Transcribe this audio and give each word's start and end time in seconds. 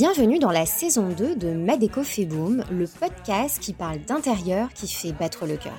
Bienvenue 0.00 0.38
dans 0.38 0.50
la 0.50 0.64
saison 0.64 1.10
2 1.10 1.36
de 1.36 1.50
Madeco 1.50 2.02
fait 2.02 2.24
boom, 2.24 2.64
le 2.70 2.86
podcast 2.86 3.58
qui 3.60 3.74
parle 3.74 3.98
d'intérieur 3.98 4.72
qui 4.72 4.88
fait 4.88 5.12
battre 5.12 5.44
le 5.44 5.58
cœur. 5.58 5.76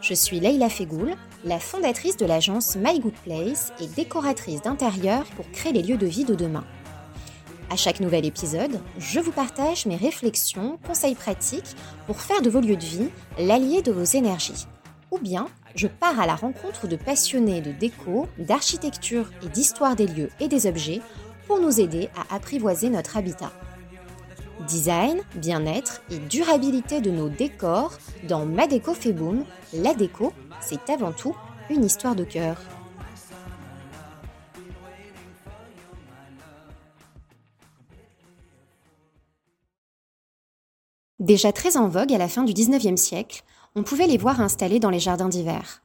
Je 0.00 0.14
suis 0.14 0.40
Leila 0.40 0.70
Fegoul, 0.70 1.12
la 1.44 1.60
fondatrice 1.60 2.16
de 2.16 2.24
l'agence 2.24 2.74
My 2.76 3.00
Good 3.00 3.12
Place 3.22 3.74
et 3.82 3.86
décoratrice 3.86 4.62
d'intérieur 4.62 5.26
pour 5.36 5.44
créer 5.50 5.74
les 5.74 5.82
lieux 5.82 5.98
de 5.98 6.06
vie 6.06 6.24
de 6.24 6.34
demain. 6.34 6.64
À 7.68 7.76
chaque 7.76 8.00
nouvel 8.00 8.24
épisode, 8.24 8.80
je 8.96 9.20
vous 9.20 9.30
partage 9.30 9.84
mes 9.84 9.96
réflexions, 9.96 10.78
conseils 10.86 11.14
pratiques 11.14 11.76
pour 12.06 12.22
faire 12.22 12.40
de 12.40 12.48
vos 12.48 12.62
lieux 12.62 12.78
de 12.78 12.82
vie 12.82 13.10
l'allié 13.38 13.82
de 13.82 13.92
vos 13.92 14.04
énergies. 14.04 14.66
Ou 15.10 15.18
bien, 15.18 15.48
je 15.74 15.86
pars 15.86 16.18
à 16.18 16.26
la 16.26 16.34
rencontre 16.34 16.88
de 16.88 16.96
passionnés 16.96 17.60
de 17.60 17.72
déco, 17.72 18.26
d'architecture 18.38 19.30
et 19.44 19.48
d'histoire 19.50 19.96
des 19.96 20.06
lieux 20.06 20.30
et 20.40 20.48
des 20.48 20.66
objets 20.66 21.02
pour 21.46 21.60
nous 21.60 21.80
aider 21.80 22.08
à 22.16 22.34
apprivoiser 22.34 22.90
notre 22.90 23.16
habitat. 23.16 23.52
Design, 24.66 25.20
bien-être 25.34 26.02
et 26.10 26.18
durabilité 26.18 27.00
de 27.00 27.10
nos 27.10 27.28
décors 27.28 27.98
dans 28.28 28.46
Ma 28.46 28.66
Déco 28.66 28.94
la 29.74 29.94
déco, 29.94 30.32
c'est 30.60 30.88
avant 30.90 31.12
tout 31.12 31.34
une 31.70 31.84
histoire 31.84 32.14
de 32.14 32.24
cœur. 32.24 32.56
Déjà 41.18 41.52
très 41.52 41.76
en 41.76 41.88
vogue 41.88 42.12
à 42.12 42.18
la 42.18 42.28
fin 42.28 42.42
du 42.42 42.52
19e 42.52 42.96
siècle, 42.96 43.44
on 43.74 43.82
pouvait 43.82 44.06
les 44.06 44.18
voir 44.18 44.40
installés 44.40 44.78
dans 44.78 44.90
les 44.90 45.00
jardins 45.00 45.28
d'hiver. 45.28 45.82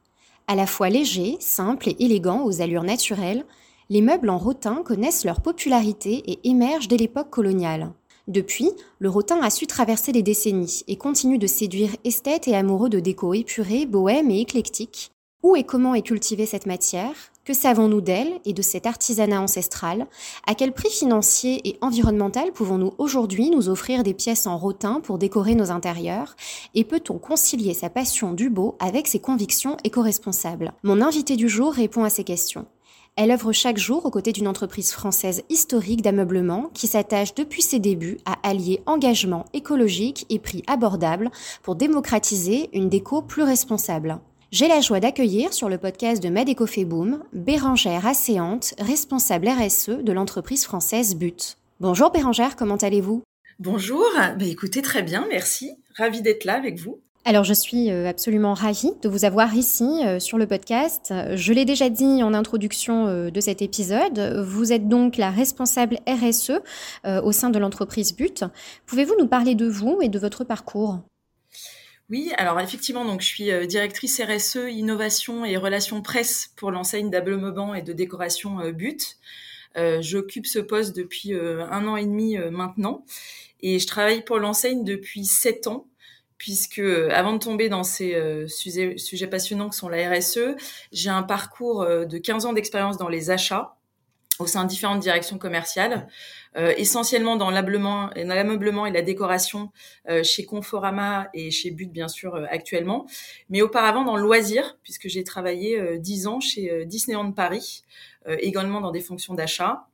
À 0.48 0.56
la 0.56 0.68
fois 0.68 0.90
légers, 0.90 1.38
simples 1.40 1.90
et 1.90 1.96
élégants 2.00 2.44
aux 2.44 2.62
allures 2.62 2.84
naturelles, 2.84 3.46
les 3.90 4.02
meubles 4.02 4.30
en 4.30 4.38
rotin 4.38 4.84
connaissent 4.84 5.26
leur 5.26 5.42
popularité 5.42 6.24
et 6.32 6.40
émergent 6.48 6.88
dès 6.88 6.98
l'époque 6.98 7.30
coloniale. 7.30 7.92
Depuis, 8.28 8.70
le 9.00 9.10
rotin 9.10 9.42
a 9.42 9.50
su 9.50 9.66
traverser 9.66 10.12
les 10.12 10.22
décennies 10.22 10.84
et 10.88 10.98
continue 10.98 11.40
de 11.40 11.48
séduire 11.48 11.96
esthètes 12.04 12.48
et 12.48 12.56
amoureux 12.56 12.90
de 12.90 13.00
déco 13.00 13.34
épurée, 13.34 13.88
bohème 13.88 14.30
et 14.30 14.42
éclectique. 14.42 15.10
Où 15.42 15.56
et 15.56 15.64
comment 15.64 15.96
est 15.96 16.04
cultivée 16.04 16.46
cette 16.46 16.68
matière? 16.68 17.14
Que 17.46 17.54
savons-nous 17.54 18.02
d'elle 18.02 18.40
et 18.46 18.54
de 18.54 18.62
cet 18.62 18.86
artisanat 18.86 19.42
ancestral? 19.42 20.06
À 20.46 20.54
quel 20.54 20.74
prix 20.74 20.92
financier 20.92 21.62
et 21.68 21.80
environnemental 21.82 22.52
pouvons-nous 22.52 22.94
aujourd'hui 23.00 23.50
nous 23.50 23.70
offrir 23.70 24.04
des 24.04 24.14
pièces 24.14 24.46
en 24.46 24.58
rotin 24.58 25.00
pour 25.00 25.18
décorer 25.18 25.56
nos 25.56 25.72
intérieurs? 25.72 26.36
Et 26.76 26.84
peut-on 26.84 27.18
concilier 27.18 27.74
sa 27.74 27.90
passion 27.90 28.34
du 28.34 28.52
beau 28.52 28.76
avec 28.80 29.08
ses 29.08 29.20
convictions 29.20 29.78
éco-responsables? 29.84 30.74
Mon 30.84 31.02
invité 31.02 31.38
du 31.38 31.50
jour 31.50 31.74
répond 31.74 32.04
à 32.04 32.12
ces 32.12 32.26
questions. 32.26 32.68
Elle 33.22 33.32
œuvre 33.32 33.52
chaque 33.52 33.78
jour 33.78 34.06
aux 34.06 34.12
côtés 34.12 34.32
d'une 34.32 34.48
entreprise 34.48 34.94
française 34.94 35.44
historique 35.50 36.02
d'ameublement 36.02 36.72
qui 36.74 36.88
s'attache 36.88 37.36
depuis 37.36 37.62
ses 37.62 37.78
débuts 37.78 38.18
à 38.24 38.38
allier 38.48 38.82
engagement 38.86 39.44
écologique 39.52 40.26
et 40.30 40.40
prix 40.40 40.64
abordable 40.68 41.30
pour 41.62 41.76
démocratiser 41.76 42.70
une 42.72 42.88
déco 42.88 43.22
plus 43.22 43.44
responsable. 43.44 44.20
J'ai 44.54 44.70
la 44.70 44.80
joie 44.80 45.02
d'accueillir 45.02 45.52
sur 45.52 45.68
le 45.68 45.78
podcast 45.78 46.24
de 46.24 46.30
Madeco 46.30 46.66
Boom 46.86 47.22
Bérangère 47.34 48.08
Asséante, 48.08 48.74
responsable 48.80 49.50
RSE 49.50 49.90
de 50.02 50.14
l'entreprise 50.14 50.64
française 50.64 51.18
But. 51.18 51.58
Bonjour 51.82 52.12
Bérangère, 52.12 52.56
comment 52.56 52.78
allez-vous? 52.78 53.22
Bonjour, 53.60 54.06
bah 54.16 54.46
écoutez 54.46 54.82
très 54.82 55.04
bien, 55.04 55.28
merci. 55.28 55.72
Ravie 55.98 56.22
d'être 56.22 56.46
là 56.46 56.54
avec 56.54 56.80
vous. 56.80 57.02
Alors 57.26 57.44
je 57.44 57.54
suis 57.54 57.92
euh, 57.92 58.08
absolument 58.08 58.54
ravie 58.54 58.92
de 59.02 59.10
vous 59.10 59.26
avoir 59.26 59.54
ici 59.54 59.84
euh, 60.06 60.20
sur 60.20 60.38
le 60.38 60.48
podcast. 60.48 61.14
Je 61.36 61.54
l'ai 61.54 61.66
déjà 61.66 61.90
dit 61.90 62.24
en 62.24 62.34
introduction 62.34 63.08
euh, 63.08 63.30
de 63.30 63.42
cet 63.42 63.62
épisode, 63.62 64.42
vous 64.46 64.72
êtes 64.72 64.88
donc 64.88 65.18
la 65.18 65.30
responsable 65.30 66.00
RSE 66.08 66.62
au 67.06 67.32
sein 67.32 67.50
de 67.50 67.60
l'entreprise 67.60 68.16
But. 68.16 68.46
Pouvez-vous 68.86 69.16
nous 69.20 69.28
parler 69.28 69.56
de 69.56 69.68
vous 69.68 70.00
et 70.02 70.08
de 70.08 70.18
votre 70.18 70.44
parcours? 70.44 71.00
Oui, 72.10 72.32
alors 72.38 72.60
effectivement, 72.60 73.06
donc 73.06 73.22
je 73.22 73.28
suis 73.28 73.68
directrice 73.68 74.20
RSE, 74.20 74.70
innovation 74.70 75.46
et 75.46 75.58
relations 75.58 76.02
presse 76.02 76.52
pour 76.56 76.72
l'enseigne 76.72 77.10
d'ameublement 77.10 77.76
et 77.76 77.82
de 77.82 77.94
décoration 77.94 78.58
But. 78.72 79.18
J'occupe 80.00 80.48
ce 80.48 80.60
poste 80.60 80.96
depuis 80.96 81.34
un 81.34 81.88
an 81.88 81.96
et 81.96 82.06
demi 82.06 82.38
maintenant 82.52 83.06
et 83.62 83.80
je 83.80 83.88
travaille 83.88 84.24
pour 84.24 84.40
l'enseigne 84.40 84.84
depuis 84.84 85.26
sept 85.26 85.68
ans 85.68 85.89
puisque 86.40 86.80
avant 86.80 87.34
de 87.34 87.38
tomber 87.38 87.70
dans 87.70 87.84
ces 87.84 88.16
euh, 88.16 88.48
sujets, 88.48 89.28
passionnants 89.28 89.70
que 89.70 89.76
sont 89.76 89.90
la 89.90 90.10
RSE, 90.10 90.56
j'ai 90.92 91.10
un 91.10 91.22
parcours 91.22 91.84
euh, 91.84 92.06
de 92.06 92.18
15 92.18 92.48
ans 92.48 92.54
d'expérience 92.54 92.98
dans 92.98 93.10
les 93.10 93.30
achats 93.30 93.76
au 94.40 94.48
sein 94.48 94.64
de 94.64 94.70
différentes 94.70 95.02
directions 95.02 95.38
commerciales, 95.38 96.08
euh, 96.56 96.74
essentiellement 96.78 97.36
dans 97.36 97.52
l'ameublement 97.52 98.86
et 98.86 98.92
la 98.92 99.02
décoration 99.02 99.70
chez 100.24 100.46
Conforama 100.46 101.28
et 101.34 101.52
chez 101.52 101.72
But 101.72 101.92
bien 101.92 102.08
sûr 102.08 102.36
actuellement, 102.50 103.06
mais 103.50 103.62
auparavant 103.62 104.06
dans 104.06 104.16
le 104.16 104.24
loisir 104.24 104.78
puisque 104.82 105.10
j'ai 105.10 105.26
travaillé 105.26 106.00
10 106.00 106.28
ans 106.28 106.40
chez 106.40 106.86
Disneyland 106.86 107.34
Paris, 107.34 107.84
également 108.30 108.80
dans 108.80 108.92
des 108.92 109.02
fonctions 109.02 109.34
d'achat 109.34 109.89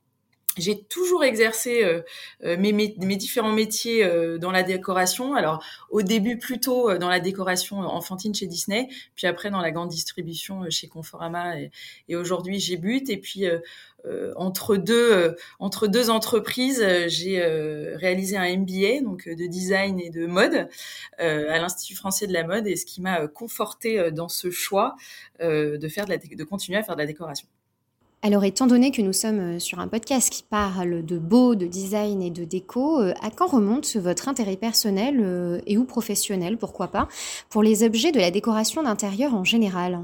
j'ai 0.56 0.82
toujours 0.82 1.24
exercé 1.24 1.84
euh, 1.84 2.02
euh, 2.44 2.56
mes, 2.56 2.72
mes, 2.72 3.16
différents 3.16 3.52
métiers 3.52 4.04
euh, 4.04 4.38
dans 4.38 4.50
la 4.50 4.62
décoration. 4.62 5.34
Alors 5.34 5.62
au 5.90 6.02
début 6.02 6.38
plutôt 6.38 6.96
dans 6.98 7.08
la 7.08 7.20
décoration 7.20 7.78
enfantine 7.80 8.34
chez 8.34 8.46
Disney, 8.46 8.88
puis 9.14 9.26
après 9.26 9.50
dans 9.50 9.60
la 9.60 9.70
grande 9.70 9.90
distribution 9.90 10.68
chez 10.70 10.88
Conforama 10.88 11.56
et, 12.08 12.16
aujourd'hui 12.16 12.58
j'ai 12.58 12.76
But. 12.76 13.10
Et 13.10 13.16
puis 13.16 13.44
entre 14.36 14.76
deux 14.76 15.36
entre 15.58 15.88
deux 15.88 16.10
entreprises, 16.10 16.84
j'ai 17.08 17.42
réalisé 17.96 18.36
un 18.36 18.56
MBA 18.56 19.02
donc 19.02 19.28
de 19.28 19.46
design 19.46 20.00
et 20.00 20.10
de 20.10 20.26
mode 20.26 20.68
à 21.18 21.58
l'Institut 21.58 21.96
français 21.96 22.26
de 22.26 22.32
la 22.32 22.44
mode 22.44 22.66
et 22.66 22.76
ce 22.76 22.86
qui 22.86 23.00
m'a 23.00 23.26
conforté 23.26 24.10
dans 24.12 24.28
ce 24.28 24.50
choix 24.50 24.96
de 25.40 25.88
faire 25.88 26.06
de, 26.06 26.10
la, 26.10 26.18
de 26.18 26.44
continuer 26.44 26.78
à 26.78 26.82
faire 26.82 26.96
de 26.96 27.00
la 27.00 27.06
décoration. 27.06 27.48
Alors, 28.22 28.44
étant 28.44 28.66
donné 28.66 28.90
que 28.90 29.02
nous 29.02 29.12
sommes 29.12 29.56
euh, 29.56 29.58
sur 29.58 29.78
un 29.78 29.88
podcast 29.88 30.30
qui 30.30 30.42
parle 30.42 31.04
de 31.04 31.18
beau, 31.18 31.54
de 31.54 31.66
design 31.66 32.22
et 32.22 32.30
de 32.30 32.44
déco, 32.44 33.00
euh, 33.00 33.12
à 33.22 33.30
quand 33.30 33.46
remonte 33.46 33.94
votre 33.96 34.28
intérêt 34.28 34.56
personnel 34.56 35.20
euh, 35.20 35.60
et 35.66 35.76
ou 35.76 35.84
professionnel, 35.84 36.56
pourquoi 36.56 36.88
pas, 36.88 37.08
pour 37.50 37.62
les 37.62 37.84
objets 37.84 38.12
de 38.12 38.18
la 38.18 38.30
décoration 38.30 38.82
d'intérieur 38.82 39.34
en 39.34 39.44
général? 39.44 40.00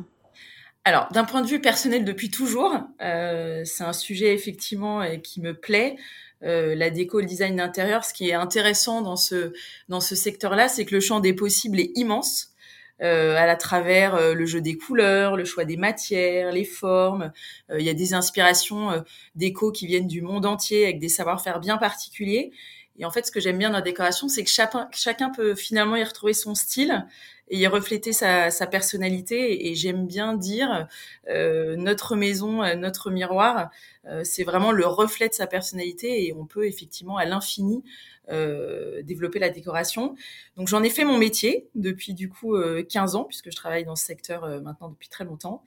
Alors, 0.85 1.09
d'un 1.13 1.25
point 1.25 1.41
de 1.41 1.47
vue 1.47 1.61
personnel, 1.61 2.05
depuis 2.05 2.31
toujours, 2.31 2.77
c'est 2.99 3.85
un 3.85 3.93
sujet 3.93 4.35
effectivement 4.35 5.05
qui 5.23 5.41
me 5.41 5.55
plaît. 5.55 5.95
la 6.41 6.91
déco, 6.91 7.21
le 7.21 7.27
design 7.27 7.55
d'intérieur, 7.55 8.05
ce 8.05 8.13
qui 8.13 8.31
est 8.31 8.35
intéressant 8.35 9.01
dans 9.01 9.15
ce 9.15 9.53
dans 9.89 10.01
ce 10.01 10.17
secteur-là, 10.17 10.67
c'est 10.67 10.85
que 10.85 10.97
le 10.97 11.01
champ 11.01 11.21
des 11.21 11.35
possibles 11.35 11.79
est 11.79 11.93
immense 11.95 12.52
euh, 13.01 13.37
à 13.37 13.47
la 13.47 13.57
travers 13.57 14.15
euh, 14.15 14.35
le 14.35 14.47
jeu 14.47 14.61
des 14.61 14.77
couleurs, 14.77 15.37
le 15.37 15.45
choix 15.45 15.65
des 15.65 15.77
matières, 15.77 16.53
les 16.53 16.65
formes. 16.65 17.33
Euh, 17.71 17.81
il 17.81 17.85
y 17.85 17.89
a 17.89 17.95
des 17.95 18.15
inspirations 18.15 19.03
déco 19.35 19.73
qui 19.73 19.87
viennent 19.87 20.07
du 20.07 20.23
monde 20.23 20.47
entier 20.47 20.85
avec 20.85 20.99
des 20.99 21.09
savoir-faire 21.09 21.59
bien 21.59 21.79
particuliers. 21.79 22.53
Et 22.99 23.05
en 23.05 23.11
fait, 23.11 23.27
ce 23.27 23.33
que 23.33 23.41
j'aime 23.41 23.59
bien 23.59 23.71
dans 23.71 23.77
la 23.77 23.83
décoration, 23.83 24.29
c'est 24.29 24.45
que 24.45 24.51
chacun, 24.51 24.89
chacun 24.93 25.31
peut 25.31 25.55
finalement 25.55 25.97
y 25.97 26.05
retrouver 26.05 26.35
son 26.35 26.55
style 26.55 27.07
et 27.49 27.59
y 27.59 27.67
refléter 27.67 28.13
sa, 28.13 28.51
sa 28.51 28.67
personnalité. 28.67 29.69
Et, 29.69 29.75
j'aime 29.75 30.07
bien 30.07 30.35
dire, 30.35 30.89
euh, 31.29 31.77
notre 31.77 32.17
maison, 32.17 32.63
notre 32.77 33.11
miroir, 33.11 33.71
euh, 34.07 34.23
c'est 34.25 34.45
vraiment 34.45 34.73
le 34.73 34.87
reflet 34.87 35.29
de 35.29 35.35
sa 35.35 35.47
personnalité 35.47 36.27
et 36.27 36.33
on 36.33 36.45
peut 36.45 36.67
effectivement 36.67 37.17
à 37.17 37.25
l'infini 37.25 37.85
euh, 38.31 39.03
développer 39.03 39.39
la 39.39 39.51
décoration. 39.51 40.15
Donc 40.57 40.69
j'en 40.69 40.83
ai 40.83 40.91
fait 40.91 41.05
mon 41.05 41.19
métier 41.19 41.69
depuis 41.75 42.15
du 42.15 42.29
coup 42.29 42.57
15 42.89 43.17
ans 43.17 43.25
puisque 43.25 43.51
je 43.51 43.57
travaille 43.57 43.85
dans 43.85 43.97
ce 43.97 44.05
secteur 44.05 44.47
maintenant 44.63 44.89
depuis 44.89 45.09
très 45.09 45.25
longtemps. 45.25 45.65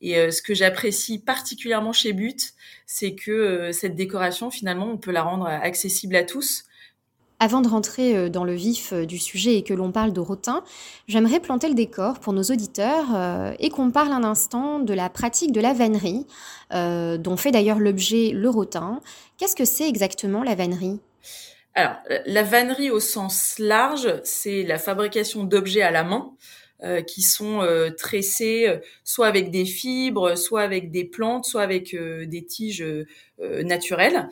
Et 0.00 0.30
ce 0.30 0.42
que 0.42 0.54
j'apprécie 0.54 1.18
particulièrement 1.18 1.92
chez 1.92 2.12
But, 2.12 2.54
c'est 2.86 3.14
que 3.14 3.72
cette 3.72 3.94
décoration 3.94 4.50
finalement 4.50 4.90
on 4.90 4.98
peut 4.98 5.12
la 5.12 5.22
rendre 5.22 5.46
accessible 5.46 6.16
à 6.16 6.24
tous. 6.24 6.65
Avant 7.38 7.60
de 7.60 7.68
rentrer 7.68 8.16
euh, 8.16 8.28
dans 8.30 8.44
le 8.44 8.54
vif 8.54 8.94
euh, 8.94 9.04
du 9.04 9.18
sujet 9.18 9.56
et 9.56 9.62
que 9.62 9.74
l'on 9.74 9.92
parle 9.92 10.12
de 10.12 10.20
rotin, 10.20 10.64
j'aimerais 11.06 11.38
planter 11.38 11.68
le 11.68 11.74
décor 11.74 12.18
pour 12.18 12.32
nos 12.32 12.44
auditeurs 12.44 13.14
euh, 13.14 13.52
et 13.58 13.68
qu'on 13.68 13.90
parle 13.90 14.12
un 14.12 14.24
instant 14.24 14.78
de 14.78 14.94
la 14.94 15.10
pratique 15.10 15.52
de 15.52 15.60
la 15.60 15.74
vannerie, 15.74 16.26
dont 16.70 17.36
fait 17.36 17.50
d'ailleurs 17.50 17.78
l'objet 17.78 18.30
le 18.32 18.48
rotin. 18.48 19.00
Qu'est-ce 19.36 19.54
que 19.54 19.64
c'est 19.64 19.88
exactement 19.88 20.42
la 20.42 20.54
vannerie? 20.54 20.98
Alors, 21.74 21.94
la 22.24 22.42
vannerie 22.42 22.90
au 22.90 23.00
sens 23.00 23.56
large, 23.58 24.08
c'est 24.24 24.62
la 24.62 24.78
fabrication 24.78 25.44
d'objets 25.44 25.82
à 25.82 25.90
la 25.90 26.02
main. 26.02 26.32
qui 27.06 27.22
sont 27.22 27.60
tressés 27.96 28.80
soit 29.04 29.28
avec 29.28 29.50
des 29.50 29.64
fibres, 29.64 30.36
soit 30.36 30.62
avec 30.62 30.90
des 30.90 31.04
plantes, 31.04 31.44
soit 31.44 31.62
avec 31.62 31.94
des 31.94 32.44
tiges 32.44 32.84
naturelles. 33.38 34.28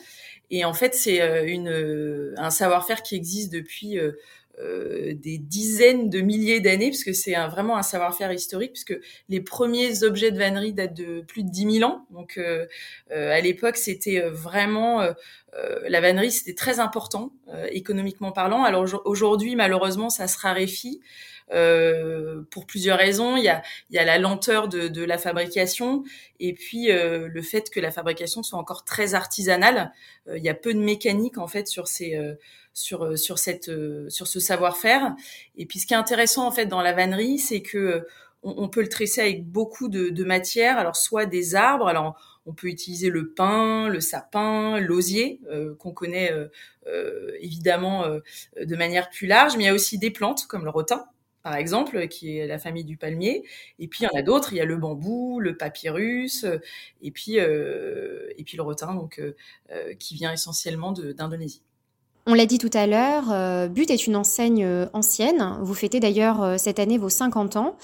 Et 0.50 0.64
en 0.64 0.74
fait, 0.74 0.94
c'est 0.94 1.20
euh, 1.22 1.44
une, 1.46 1.68
euh, 1.68 2.34
un 2.36 2.50
savoir-faire 2.50 3.02
qui 3.02 3.16
existe 3.16 3.52
depuis 3.52 3.98
euh, 4.60 5.14
des 5.14 5.38
dizaines 5.38 6.10
de 6.10 6.20
milliers 6.20 6.60
d'années, 6.60 6.88
puisque 6.88 7.14
c'est 7.14 7.34
vraiment 7.34 7.76
un 7.76 7.82
savoir-faire 7.82 8.32
historique, 8.32 8.72
puisque 8.72 8.98
les 9.28 9.40
premiers 9.40 10.02
objets 10.04 10.30
de 10.30 10.38
vannerie 10.38 10.72
datent 10.72 10.94
de 10.94 11.20
plus 11.22 11.42
de 11.42 11.50
10 11.50 11.78
000 11.80 11.90
ans. 11.90 12.06
Donc 12.10 12.40
à 13.10 13.40
l'époque, 13.40 13.76
c'était 13.76 14.20
vraiment 14.20 15.06
la 15.88 16.00
vannerie, 16.00 16.30
c'était 16.30 16.54
très 16.54 16.80
important 16.80 17.32
économiquement 17.70 18.32
parlant. 18.32 18.64
Alors 18.64 18.86
aujourd'hui, 19.04 19.56
malheureusement, 19.56 20.10
ça 20.10 20.28
se 20.28 20.38
raréfie. 20.38 21.00
Euh, 21.52 22.42
pour 22.50 22.66
plusieurs 22.66 22.96
raisons. 22.96 23.36
Il 23.36 23.44
y 23.44 23.48
a, 23.48 23.62
il 23.90 23.96
y 23.96 23.98
a 23.98 24.04
la 24.04 24.18
lenteur 24.18 24.66
de, 24.66 24.88
de 24.88 25.04
la 25.04 25.18
fabrication 25.18 26.02
et 26.40 26.54
puis 26.54 26.90
euh, 26.90 27.28
le 27.28 27.42
fait 27.42 27.68
que 27.68 27.80
la 27.80 27.90
fabrication 27.90 28.42
soit 28.42 28.58
encore 28.58 28.84
très 28.84 29.14
artisanale. 29.14 29.92
Euh, 30.26 30.38
il 30.38 30.44
y 30.44 30.48
a 30.48 30.54
peu 30.54 30.72
de 30.72 30.78
mécanique 30.78 31.36
en 31.36 31.46
fait 31.46 31.68
sur 31.68 31.86
ces 31.86 32.18
sur 32.74 33.18
sur 33.18 33.38
cette 33.38 33.70
sur 34.10 34.26
ce 34.26 34.40
savoir-faire. 34.40 35.14
Et 35.56 35.64
puis 35.66 35.78
ce 35.78 35.86
qui 35.86 35.94
est 35.94 35.96
intéressant 35.96 36.46
en 36.46 36.50
fait 36.50 36.66
dans 36.66 36.82
la 36.82 36.92
vannerie, 36.92 37.38
c'est 37.38 37.62
que 37.62 38.06
on, 38.44 38.68
peut 38.68 38.82
le 38.82 38.90
tresser 38.90 39.22
avec 39.22 39.46
beaucoup 39.46 39.88
de, 39.88 40.10
de 40.10 40.24
matières. 40.24 40.76
Alors 40.76 40.96
soit 40.96 41.24
des 41.26 41.54
arbres. 41.54 41.88
Alors 41.88 42.16
on 42.46 42.52
peut 42.52 42.68
utiliser 42.68 43.10
le 43.10 43.30
pin, 43.30 43.88
le 43.88 44.00
sapin, 44.00 44.78
l'osier, 44.80 45.40
euh, 45.50 45.74
qu'on 45.76 45.92
connaît 45.92 46.32
euh, 46.32 46.48
euh, 46.86 47.32
évidemment 47.40 48.06
de 48.60 48.76
manière 48.76 49.10
plus 49.10 49.26
large, 49.26 49.56
mais 49.56 49.64
il 49.64 49.66
y 49.66 49.70
a 49.70 49.74
aussi 49.74 49.98
des 49.98 50.10
plantes 50.10 50.46
comme 50.46 50.64
le 50.64 50.70
rotin, 50.70 51.06
par 51.42 51.56
exemple, 51.56 52.08
qui 52.08 52.38
est 52.38 52.46
la 52.46 52.58
famille 52.58 52.84
du 52.84 52.96
palmier. 52.96 53.44
Et 53.78 53.88
puis 53.88 54.00
il 54.02 54.04
y 54.04 54.08
en 54.14 54.18
a 54.18 54.22
d'autres, 54.22 54.52
il 54.52 54.56
y 54.56 54.60
a 54.60 54.64
le 54.66 54.76
bambou, 54.76 55.40
le 55.40 55.56
papyrus, 55.56 56.44
et 57.02 57.10
puis 57.10 57.36
et 57.36 58.44
puis 58.44 58.56
le 58.56 58.62
rotin, 58.62 58.94
donc 58.94 59.20
qui 59.98 60.14
vient 60.14 60.32
essentiellement 60.32 60.92
d'Indonésie. 60.92 61.62
On 62.26 62.34
l'a 62.34 62.46
dit 62.46 62.58
tout 62.58 62.70
à 62.72 62.86
l'heure, 62.86 63.68
But 63.68 63.90
est 63.90 64.06
une 64.06 64.16
enseigne 64.16 64.66
ancienne. 64.94 65.58
Vous 65.60 65.74
fêtez 65.74 66.00
d'ailleurs 66.00 66.58
cette 66.58 66.78
année 66.78 66.96
vos 66.96 67.10
50 67.10 67.56
ans. 67.56 67.76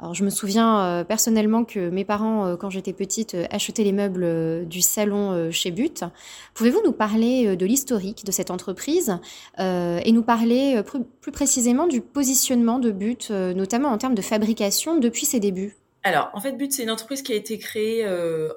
Alors, 0.00 0.14
je 0.14 0.22
me 0.22 0.30
souviens 0.30 0.80
euh, 0.80 1.04
personnellement 1.04 1.64
que 1.64 1.90
mes 1.90 2.04
parents, 2.04 2.46
euh, 2.46 2.56
quand 2.56 2.70
j'étais 2.70 2.92
petite, 2.92 3.34
euh, 3.34 3.46
achetaient 3.50 3.82
les 3.82 3.92
meubles 3.92 4.68
du 4.68 4.80
salon 4.80 5.50
chez 5.50 5.72
But. 5.72 6.04
Pouvez-vous 6.54 6.82
nous 6.84 6.92
parler 6.92 7.56
de 7.56 7.66
l'historique 7.66 8.24
de 8.24 8.30
cette 8.30 8.50
entreprise 8.50 9.18
et 9.58 10.12
nous 10.12 10.22
parler 10.22 10.82
plus, 10.82 11.32
précisément 11.32 11.86
du 11.86 12.00
positionnement 12.00 12.78
de 12.78 12.90
But, 12.90 13.30
notamment 13.30 13.88
en 13.88 13.98
termes 13.98 14.14
de 14.14 14.22
fabrication 14.22 14.98
depuis 14.98 15.26
ses 15.26 15.40
débuts? 15.40 15.76
Alors, 16.04 16.30
en 16.32 16.40
fait, 16.40 16.52
But, 16.52 16.72
c'est 16.72 16.82
une 16.84 16.90
entreprise 16.90 17.22
qui 17.22 17.32
a 17.32 17.36
été 17.36 17.58
créée 17.58 18.06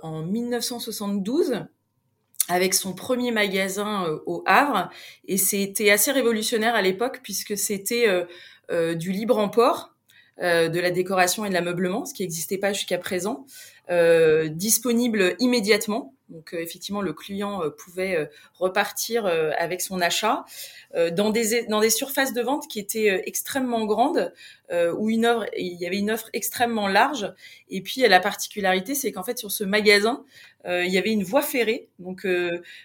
en 0.02 0.24
1972 0.24 1.66
avec 2.48 2.74
son 2.74 2.94
premier 2.94 3.32
magasin 3.32 4.06
au 4.26 4.44
Havre. 4.46 4.90
Et 5.28 5.38
c'était 5.38 5.92
assez 5.92 6.12
révolutionnaire 6.12 6.76
à 6.76 6.82
l'époque 6.82 7.20
puisque 7.24 7.58
c'était 7.58 8.08
du 8.70 9.12
libre 9.12 9.38
emport 9.38 9.91
euh, 10.40 10.70
de 10.70 10.80
la 10.80 10.92
décoration 10.92 11.46
et 11.46 11.50
de 11.50 11.54
l'ameublement, 11.54 12.06
ce 12.06 12.14
qui 12.14 12.24
n'existait 12.24 12.58
pas 12.58 12.72
jusqu'à 12.74 12.98
présent, 12.98 13.46
euh, 13.90 14.48
disponible 14.48 15.36
immédiatement. 15.40 16.16
Donc 16.30 16.54
euh, 16.54 16.60
effectivement, 16.62 17.02
le 17.02 17.12
client 17.12 17.62
pouvait 17.78 18.30
repartir 18.54 19.26
avec 19.26 19.82
son 19.82 20.00
achat 20.00 20.46
dans 21.12 21.30
des 21.30 21.66
dans 21.66 21.82
des 21.82 21.90
surfaces 21.90 22.34
de 22.34 22.42
vente 22.42 22.70
qui 22.70 22.80
étaient 22.80 23.24
extrêmement 23.26 23.86
grandes, 23.86 24.34
où 24.72 25.10
une 25.10 25.46
il 25.58 25.74
y 25.74 25.86
avait 25.86 25.98
une 25.98 26.10
offre 26.10 26.30
extrêmement 26.32 26.88
large. 26.88 27.34
Et 27.70 27.82
puis 27.82 28.02
la 28.02 28.22
particularité, 28.22 28.96
c'est 28.96 29.12
qu'en 29.12 29.24
fait 29.24 29.38
sur 29.38 29.52
ce 29.52 29.66
magasin, 29.66 30.24
il 30.66 30.90
y 30.90 30.98
avait 30.98 31.12
une 31.12 31.24
voie 31.24 31.42
ferrée. 31.42 31.90
Donc 32.00 32.26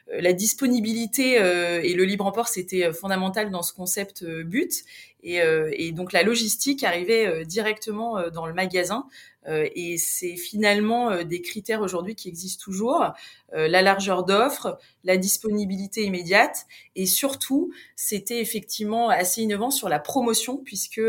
la 0.09 0.33
disponibilité 0.33 1.35
et 1.35 1.95
le 1.95 2.05
libre 2.05 2.27
emport, 2.27 2.49
c'était 2.49 2.93
fondamental 2.93 3.51
dans 3.51 3.63
ce 3.63 3.73
concept 3.73 4.25
but. 4.25 4.85
Euh, 5.27 5.71
et, 5.73 5.93
donc 5.93 6.13
la 6.13 6.23
logistique 6.23 6.85
arrivait 6.85 7.27
euh, 7.27 7.45
directement 7.45 8.19
euh, 8.19 8.31
dans 8.31 8.47
le 8.47 8.55
magasin. 8.55 9.07
Et 9.47 9.97
c'est 9.99 10.37
finalement 10.37 11.23
des 11.23 11.41
critères 11.41 11.81
aujourd'hui 11.81 12.15
qui 12.15 12.29
existent 12.29 12.65
toujours 12.65 13.05
la 13.53 13.81
largeur 13.83 14.25
d'offre, 14.25 14.79
la 15.05 15.17
disponibilité 15.17 16.03
immédiate, 16.03 16.67
et 16.97 17.07
surtout 17.07 17.73
c'était 17.95 18.41
effectivement 18.41 19.09
assez 19.09 19.43
innovant 19.43 19.71
sur 19.71 19.89
la 19.89 20.01
promotion 20.01 20.59
puisque 20.59 21.01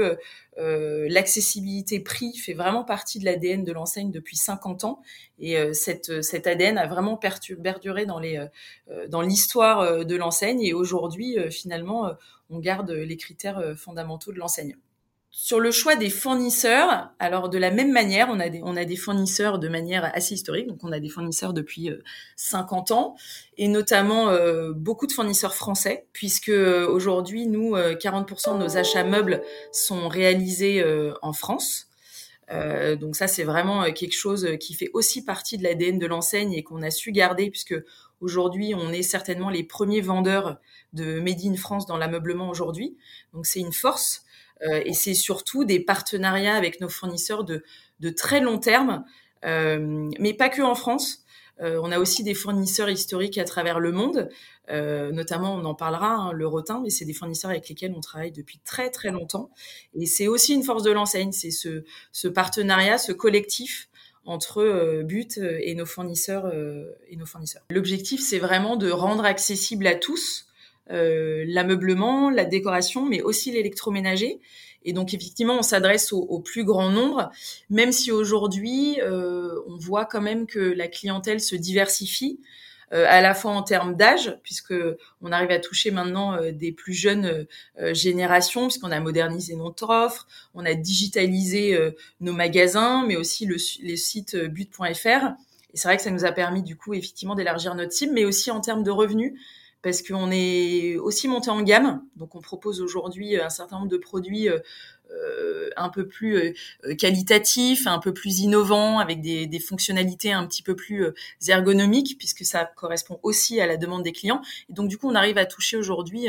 l'accessibilité 0.56 2.00
prix 2.00 2.36
fait 2.38 2.54
vraiment 2.54 2.84
partie 2.84 3.20
de 3.20 3.26
l'ADN 3.26 3.64
de 3.64 3.72
l'enseigne 3.72 4.12
depuis 4.12 4.38
50 4.38 4.84
ans 4.84 5.02
et 5.40 5.74
cette, 5.74 6.22
cet 6.22 6.48
ADN 6.48 6.78
a 6.78 6.88
vraiment 6.88 7.18
perduré 7.18 8.06
dans 8.06 8.22
dans 9.10 9.22
l'histoire 9.22 10.06
de 10.06 10.16
l'enseigne 10.16 10.62
et 10.62 10.74
aujourd'hui 10.74 11.38
finalement 11.50 12.16
on 12.50 12.60
garde 12.60 12.92
les 12.92 13.18
critères 13.18 13.60
euh, 13.60 13.76
fondamentaux 13.76 14.32
de 14.32 14.40
l'enseigne. 14.40 14.76
Sur 15.40 15.60
le 15.60 15.70
choix 15.70 15.96
des 15.96 16.10
fournisseurs, 16.10 17.12
alors 17.20 17.48
de 17.48 17.60
la 17.60 17.70
même 17.70 17.92
manière, 17.92 18.28
on 18.32 18.40
a 18.40 18.50
des, 18.50 18.60
a 18.60 18.96
fournisseurs 18.98 19.60
de 19.60 19.68
manière 19.68 20.10
assez 20.16 20.34
historique, 20.34 20.66
donc 20.66 20.80
on 20.84 20.92
a 20.92 21.00
des 21.00 21.10
fournisseurs 21.10 21.54
depuis 21.54 21.92
50 22.38 22.90
euh, 22.90 22.94
ans, 22.96 23.16
et 23.56 23.68
notamment 23.68 24.30
euh, 24.30 24.74
beaucoup 24.74 25.06
de 25.06 25.12
fournisseurs 25.12 25.54
français, 25.54 26.08
puisque 26.12 26.50
aujourd'hui, 26.50 27.46
nous, 27.46 27.78
40% 27.78 28.58
de 28.58 28.64
nos 28.64 28.78
achats 28.78 29.04
meubles 29.04 29.44
sont 29.72 30.08
réalisés 30.08 30.84
en 31.22 31.34
France. 31.34 31.88
donc 32.50 33.16
ça, 33.16 33.28
c'est 33.28 33.44
vraiment 33.44 33.84
quelque 33.92 34.16
chose 34.16 34.58
qui 34.60 34.74
fait 34.74 34.90
aussi 34.94 35.24
partie 35.24 35.60
de 35.60 35.64
l'ADN 35.64 36.00
de 36.00 36.08
l'enseigne 36.08 36.54
et 36.54 36.64
qu'on 36.64 36.82
a 36.82 36.90
su 36.90 37.12
garder, 37.12 37.52
puisque 37.52 37.76
aujourd'hui, 38.22 38.74
on 38.74 38.92
est 38.92 39.04
certainement 39.04 39.52
les 39.52 39.64
premiers 39.64 40.02
vendeurs 40.02 40.58
de 40.94 41.20
Made 41.20 41.46
in 41.46 41.56
France 41.58 41.86
dans 41.86 41.98
l'ameublement 41.98 42.50
aujourd'hui. 42.50 42.98
Donc 43.34 43.46
c'est 43.46 43.60
une 43.60 43.74
force 43.74 44.24
euh, 44.24 44.24
et 44.62 44.94
c'est 44.94 45.14
surtout 45.14 45.66
des 45.66 45.80
partenariats 45.80 46.56
avec 46.56 46.82
nos 46.82 46.90
fournisseurs 46.90 47.44
de, 47.44 47.64
de 48.00 48.10
très 48.10 48.40
long 48.40 48.60
terme, 48.60 49.04
euh, 49.46 50.10
mais 50.20 50.34
pas 50.34 50.50
que 50.50 50.62
en 50.62 50.76
France. 50.76 51.24
Euh, 51.60 51.80
on 51.82 51.92
a 51.92 51.98
aussi 51.98 52.24
des 52.24 52.36
fournisseurs 52.36 52.90
historiques 52.90 53.40
à 53.40 53.44
travers 53.44 53.80
le 53.80 53.92
monde, 53.92 54.30
notamment 54.70 55.56
on 55.56 55.66
en 55.66 55.74
parlera, 55.74 56.14
hein, 56.14 56.32
le 56.32 56.46
Rotin, 56.46 56.82
mais 56.84 56.92
c'est 56.92 57.06
des 57.06 57.14
fournisseurs 57.14 57.50
avec 57.50 57.68
lesquels 57.70 57.94
on 57.96 58.02
travaille 58.02 58.32
depuis 58.32 58.60
très 58.64 58.92
très 58.92 59.10
longtemps. 59.12 59.50
Et 59.96 60.06
c'est 60.06 60.28
aussi 60.28 60.54
une 60.54 60.64
force 60.64 60.84
de 60.84 60.92
l'enseigne, 60.92 61.32
c'est 61.32 61.52
ce, 61.52 61.84
ce 62.12 62.28
partenariat, 62.28 62.98
ce 62.98 63.12
collectif 63.12 63.90
entre 64.26 65.02
But 65.04 65.38
et 65.38 65.74
nos 65.74 65.86
fournisseurs 65.86 66.54
et 67.08 67.16
nos 67.16 67.26
fournisseurs. 67.26 67.64
L'objectif, 67.72 68.22
c'est 68.22 68.40
vraiment 68.40 68.76
de 68.76 68.92
rendre 68.92 69.24
accessible 69.24 69.88
à 69.88 69.96
tous 69.96 70.47
euh, 70.92 71.44
l'ameublement, 71.48 72.30
la 72.30 72.46
décoration, 72.46 73.06
mais 73.06 73.22
aussi 73.22 73.52
l'électroménager. 73.52 74.40
Et 74.86 74.94
donc 74.94 75.14
effectivement, 75.14 75.60
on 75.60 75.64
s'adresse 75.64 76.14
au, 76.14 76.40
plus 76.40 76.64
grand 76.64 76.90
nombre, 76.90 77.30
même 77.70 77.92
si 77.92 78.12
aujourd'hui, 78.12 79.02
euh, 79.02 79.60
on 79.68 79.78
voit 79.78 80.06
quand 80.06 80.22
même 80.22 80.48
que 80.48 80.60
la 80.60 80.88
clientèle 80.88 81.42
se 81.42 81.56
diversifie. 81.56 82.40
Euh, 82.94 83.06
à 83.10 83.20
la 83.20 83.34
fois 83.34 83.52
en 83.52 83.64
termes 83.64 83.98
d'âge, 83.98 84.40
puisque 84.44 84.74
on 85.22 85.34
arrive 85.34 85.52
à 85.52 85.60
toucher 85.60 85.92
maintenant 85.92 86.40
des 86.54 86.72
plus 86.72 86.94
jeunes 86.94 87.46
générations, 87.92 88.68
puisqu'on 88.68 88.92
a 88.92 89.02
modernisé 89.02 89.58
notre 89.58 89.90
offre, 89.90 90.26
on 90.54 90.66
a 90.66 90.74
digitalisé 90.74 91.78
nos 92.22 92.32
magasins, 92.32 93.06
mais 93.06 93.18
aussi 93.18 93.46
le, 93.46 93.58
les 93.82 93.98
sites 93.98 94.38
but.fr. 94.38 95.34
Et 95.74 95.78
c'est 95.78 95.90
vrai 95.90 95.98
que 95.98 96.04
ça 96.04 96.12
nous 96.12 96.24
a 96.24 96.32
permis 96.32 96.64
du 96.64 96.78
coup 96.78 96.94
effectivement 96.94 97.36
d'élargir 97.36 97.76
notre 97.76 97.92
cible, 97.92 98.14
mais 98.14 98.24
aussi 98.24 98.52
en 98.52 98.62
termes 98.62 98.84
de 98.84 98.92
revenus, 98.92 99.34
parce 99.82 100.02
qu'on 100.02 100.32
est 100.32 100.98
aussi 100.98 101.28
monté 101.28 101.50
en 101.50 101.62
gamme. 101.62 102.02
Donc, 102.16 102.36
on 102.36 102.42
propose 102.42 102.82
aujourd'hui 102.82 103.40
un 103.40 103.50
certain 103.50 103.78
nombre 103.78 103.90
de 103.90 103.98
produits 103.98 104.50
euh, 104.50 104.60
euh, 105.12 105.70
un 105.78 105.90
peu 105.90 106.08
plus 106.08 106.36
euh, 106.36 106.96
qualitatifs, 106.96 107.88
un 107.88 108.00
peu 108.00 108.14
plus 108.14 108.40
innovants, 108.40 109.00
avec 109.00 109.22
des, 109.22 109.48
des, 109.48 109.60
fonctionnalités 109.60 110.34
un 110.34 110.46
petit 110.46 110.64
peu 110.64 110.76
plus 110.76 111.14
ergonomiques, 111.48 112.18
puisque 112.18 112.44
ça 112.44 112.66
correspond 112.66 113.20
aussi 113.24 113.62
à 113.62 113.68
la 113.68 113.78
demande 113.78 114.04
des 114.04 114.12
clients. 114.12 114.42
Et 114.70 114.74
donc, 114.74 114.90
du 114.90 114.98
coup, 114.98 115.08
on 115.08 115.16
arrive 115.16 115.38
à 115.38 115.46
toucher 115.46 115.78
aujourd'hui 115.78 116.28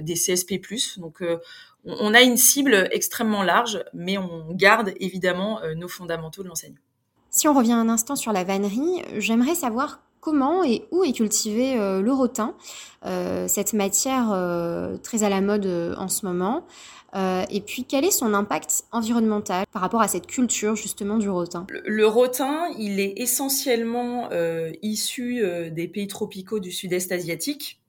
des 0.00 0.14
CSP+. 0.14 0.60
Donc, 0.96 1.22
on 1.84 2.14
a 2.14 2.22
une 2.22 2.36
cible 2.36 2.88
extrêmement 2.90 3.42
large, 3.42 3.84
mais 3.94 4.18
on 4.18 4.52
garde 4.52 4.92
évidemment 4.98 5.60
nos 5.76 5.88
fondamentaux 5.88 6.42
de 6.42 6.48
l'enseigne. 6.48 6.78
Si 7.30 7.46
on 7.46 7.54
revient 7.54 7.72
un 7.72 7.88
instant 7.88 8.16
sur 8.16 8.32
la 8.32 8.42
vannerie, 8.42 9.02
j'aimerais 9.18 9.54
savoir 9.54 10.02
comment 10.20 10.62
et 10.62 10.84
où 10.90 11.02
est 11.04 11.12
cultivé 11.12 11.78
euh, 11.78 12.02
le 12.02 12.12
rotin, 12.12 12.54
euh, 13.06 13.48
cette 13.48 13.72
matière 13.72 14.30
euh, 14.32 14.96
très 14.98 15.22
à 15.22 15.28
la 15.28 15.40
mode 15.40 15.66
en 15.96 16.08
ce 16.08 16.26
moment. 16.26 16.66
et 17.14 17.60
puis, 17.60 17.84
quel 17.84 18.04
est 18.04 18.12
son 18.12 18.34
impact 18.34 18.84
environnemental 18.92 19.64
par 19.72 19.82
rapport 19.82 20.00
à 20.00 20.08
cette 20.08 20.26
culture 20.26 20.76
justement 20.76 21.18
du 21.18 21.28
rotin? 21.28 21.66
Le, 21.68 22.06
rotin, 22.06 22.68
il 22.78 23.00
est 23.00 23.14
essentiellement 23.16 24.28
issu 24.80 25.42
des 25.72 25.88
pays 25.88 26.06
tropicaux 26.06 26.60
du 26.60 26.70
sud-est 26.70 27.10
asiatique. 27.10 27.80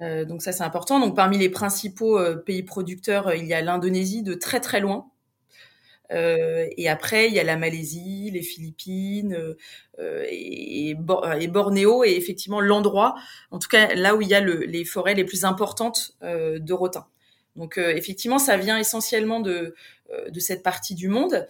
donc 0.00 0.42
ça, 0.42 0.52
c'est 0.52 0.62
important. 0.62 1.00
Donc 1.00 1.16
parmi 1.16 1.36
les 1.36 1.48
principaux 1.48 2.20
pays 2.46 2.62
producteurs, 2.62 3.34
il 3.34 3.46
y 3.46 3.54
a 3.54 3.60
l'Indonésie 3.60 4.22
de 4.22 4.34
très 4.34 4.60
très 4.60 4.78
loin, 4.78 5.10
et 6.10 6.88
après, 6.88 7.28
il 7.28 7.34
y 7.34 7.38
a 7.38 7.44
la 7.44 7.56
Malaisie, 7.56 8.30
les 8.32 8.42
Philippines 8.42 9.36
euh, 9.98 10.24
et, 10.28 10.90
et, 10.90 10.94
Bornéo 10.94 12.04
est 12.04 12.14
effectivement 12.14 12.60
l'endroit, 12.60 13.14
en 13.50 13.58
tout 13.58 13.68
cas 13.68 13.94
là 13.94 14.14
où 14.14 14.22
il 14.22 14.28
y 14.28 14.34
a 14.34 14.40
le, 14.40 14.60
les 14.60 14.84
forêts 14.84 15.14
les 15.14 15.24
plus 15.24 15.44
importantes 15.44 16.12
euh, 16.22 16.58
de 16.58 16.72
rotin. 16.72 17.06
Donc 17.56 17.76
effectivement, 17.76 18.38
ça 18.38 18.56
vient 18.56 18.78
essentiellement 18.78 19.40
de, 19.40 19.74
cette 20.38 20.62
partie 20.62 20.94
du 20.94 21.08
monde. 21.08 21.44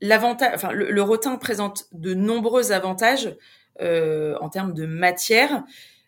L'avantage, 0.00 0.50
enfin, 0.54 0.72
le, 0.72 1.02
rotin 1.02 1.36
présente 1.36 1.86
de 1.92 2.14
nombreux 2.14 2.72
avantages 2.72 3.36
en 3.78 4.48
termes 4.48 4.74
de 4.74 4.84
matière. 4.84 5.62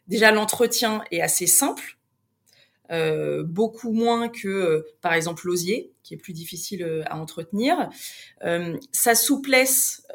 Déjà, 0.09 0.33
l'entretien 0.33 1.05
est 1.13 1.21
assez 1.21 1.47
simple. 1.47 1.98
Euh, 2.91 3.43
beaucoup 3.45 3.93
moins 3.93 4.31
que 4.31 4.49
euh, 4.49 4.87
par 5.03 5.13
exemple 5.13 5.47
l'osier, 5.47 5.93
qui 6.03 6.15
est 6.15 6.17
plus 6.17 6.33
difficile 6.33 6.83
euh, 6.83 7.03
à 7.07 7.19
entretenir. 7.19 7.91
sa 8.93 9.15
souplesse 9.15 10.07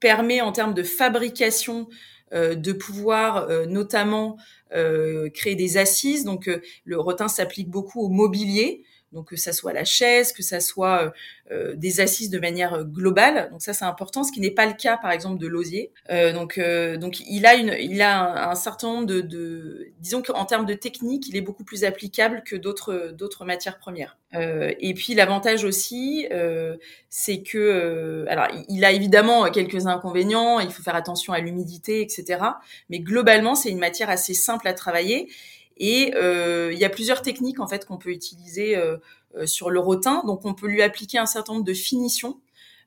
permet 0.00 0.40
en 0.40 0.52
termes 0.52 0.74
de 0.74 0.82
fabrication 0.82 1.88
de 2.32 2.72
pouvoir 2.72 3.48
notamment 3.66 4.36
créer 4.70 5.54
des 5.54 5.76
assises. 5.76 6.24
Donc 6.24 6.50
le 6.84 6.98
rotin 6.98 7.28
s'applique 7.28 7.68
beaucoup 7.68 8.00
au 8.00 8.08
mobilier 8.08 8.84
donc 9.12 9.28
que 9.28 9.36
ça 9.36 9.52
soit 9.52 9.72
la 9.72 9.84
chaise, 9.84 10.32
que 10.32 10.42
ça 10.42 10.60
soit 10.60 11.02
euh, 11.02 11.10
euh, 11.50 11.74
des 11.76 12.00
assises 12.00 12.30
de 12.30 12.38
manière 12.38 12.84
globale. 12.84 13.50
Donc 13.50 13.62
ça 13.62 13.72
c'est 13.72 13.84
important, 13.84 14.24
ce 14.24 14.32
qui 14.32 14.40
n'est 14.40 14.50
pas 14.50 14.66
le 14.66 14.72
cas 14.72 14.96
par 14.96 15.10
exemple 15.10 15.38
de 15.38 15.46
l'osier. 15.46 15.92
Euh, 16.10 16.32
donc 16.32 16.58
donc 16.98 17.20
il 17.20 17.46
a 17.46 17.54
une 17.54 17.74
il 17.78 18.00
a 18.02 18.50
un, 18.50 18.54
certain 18.54 18.88
nombre 18.88 19.06
de, 19.06 19.20
de 19.20 19.88
disons 20.00 20.22
qu'en 20.22 20.44
termes 20.44 20.66
de 20.66 20.74
technique, 20.74 21.28
il 21.28 21.36
est 21.36 21.40
beaucoup 21.40 21.64
plus 21.64 21.84
applicable 21.84 22.42
que 22.44 22.56
d'autres 22.56 23.12
d'autres 23.12 23.44
matières 23.44 23.78
premières. 23.78 24.18
et 24.34 24.94
puis 24.94 25.14
l'avantage 25.14 25.64
aussi, 25.64 26.26
c'est 27.08 27.42
que 27.42 28.24
alors 28.28 28.48
il 28.68 28.84
a 28.84 28.92
évidemment 28.92 29.50
quelques 29.50 29.86
inconvénients. 29.86 30.60
Il 30.60 30.70
faut 30.70 30.82
faire 30.82 30.96
attention 30.96 31.32
à 31.32 31.40
l'humidité, 31.40 32.00
etc. 32.00 32.40
Mais 32.88 33.00
globalement 33.00 33.54
c'est 33.54 33.70
une 33.70 33.78
matière 33.78 34.10
assez 34.10 34.34
simple 34.34 34.66
à 34.68 34.72
travailler 34.72 35.28
et 35.76 36.14
euh, 36.16 36.70
il 36.72 36.78
y 36.78 36.84
a 36.84 36.90
plusieurs 36.90 37.22
techniques 37.22 37.60
en 37.60 37.66
fait 37.66 37.86
qu'on 37.86 37.98
peut 37.98 38.10
utiliser 38.10 38.76
euh, 38.76 38.96
euh, 39.36 39.46
sur 39.46 39.70
le 39.70 39.80
rotin. 39.80 40.22
Donc 40.26 40.44
on 40.44 40.54
peut 40.54 40.68
lui 40.68 40.82
appliquer 40.82 41.18
un 41.18 41.26
certain 41.26 41.54
nombre 41.54 41.64
de 41.64 41.74
finitions. 41.74 42.40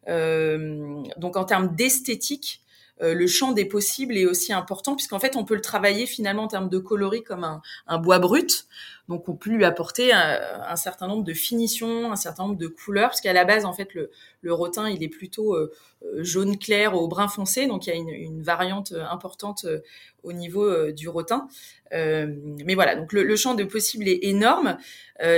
donc 0.07 1.35
en 1.35 1.45
termes 1.45 1.75
d'esthétique, 1.75 2.61
le 3.01 3.27
champ 3.27 3.51
des 3.51 3.65
possibles 3.65 4.17
est 4.17 4.25
aussi 4.25 4.53
important 4.53 4.95
puisqu'en 4.95 5.19
fait 5.19 5.35
on 5.35 5.43
peut 5.43 5.55
le 5.55 5.61
travailler 5.61 6.05
finalement 6.05 6.43
en 6.43 6.47
termes 6.47 6.69
de 6.69 6.77
coloris 6.77 7.23
comme 7.23 7.43
un, 7.87 7.97
bois 7.97 8.19
brut. 8.19 8.67
Donc 9.07 9.29
on 9.29 9.35
peut 9.35 9.51
lui 9.51 9.65
apporter 9.65 10.11
un, 10.13 10.75
certain 10.75 11.07
nombre 11.07 11.23
de 11.23 11.33
finitions, 11.33 12.11
un 12.11 12.15
certain 12.15 12.43
nombre 12.43 12.57
de 12.57 12.67
couleurs, 12.67 13.09
parce 13.09 13.21
qu'à 13.21 13.33
la 13.33 13.45
base 13.45 13.65
en 13.65 13.73
fait 13.73 13.89
le, 13.93 14.09
rotin 14.53 14.89
il 14.89 15.03
est 15.03 15.09
plutôt 15.09 15.55
euh, 15.55 15.71
euh, 16.03 16.23
jaune 16.23 16.57
clair 16.57 16.95
au 16.95 17.07
brun 17.07 17.27
foncé, 17.27 17.67
donc 17.67 17.85
il 17.85 17.89
y 17.89 17.93
a 17.93 17.95
une, 17.95 18.41
variante 18.41 18.93
importante 19.09 19.65
euh, 19.65 19.79
au 20.23 20.33
niveau 20.33 20.91
du 20.91 21.07
rotin. 21.09 21.47
mais 21.91 22.75
voilà, 22.75 22.95
donc 22.95 23.13
le, 23.13 23.23
le, 23.23 23.35
champ 23.35 23.53
de 23.53 23.63
possibles 23.63 24.07
est 24.07 24.19
énorme. 24.23 24.77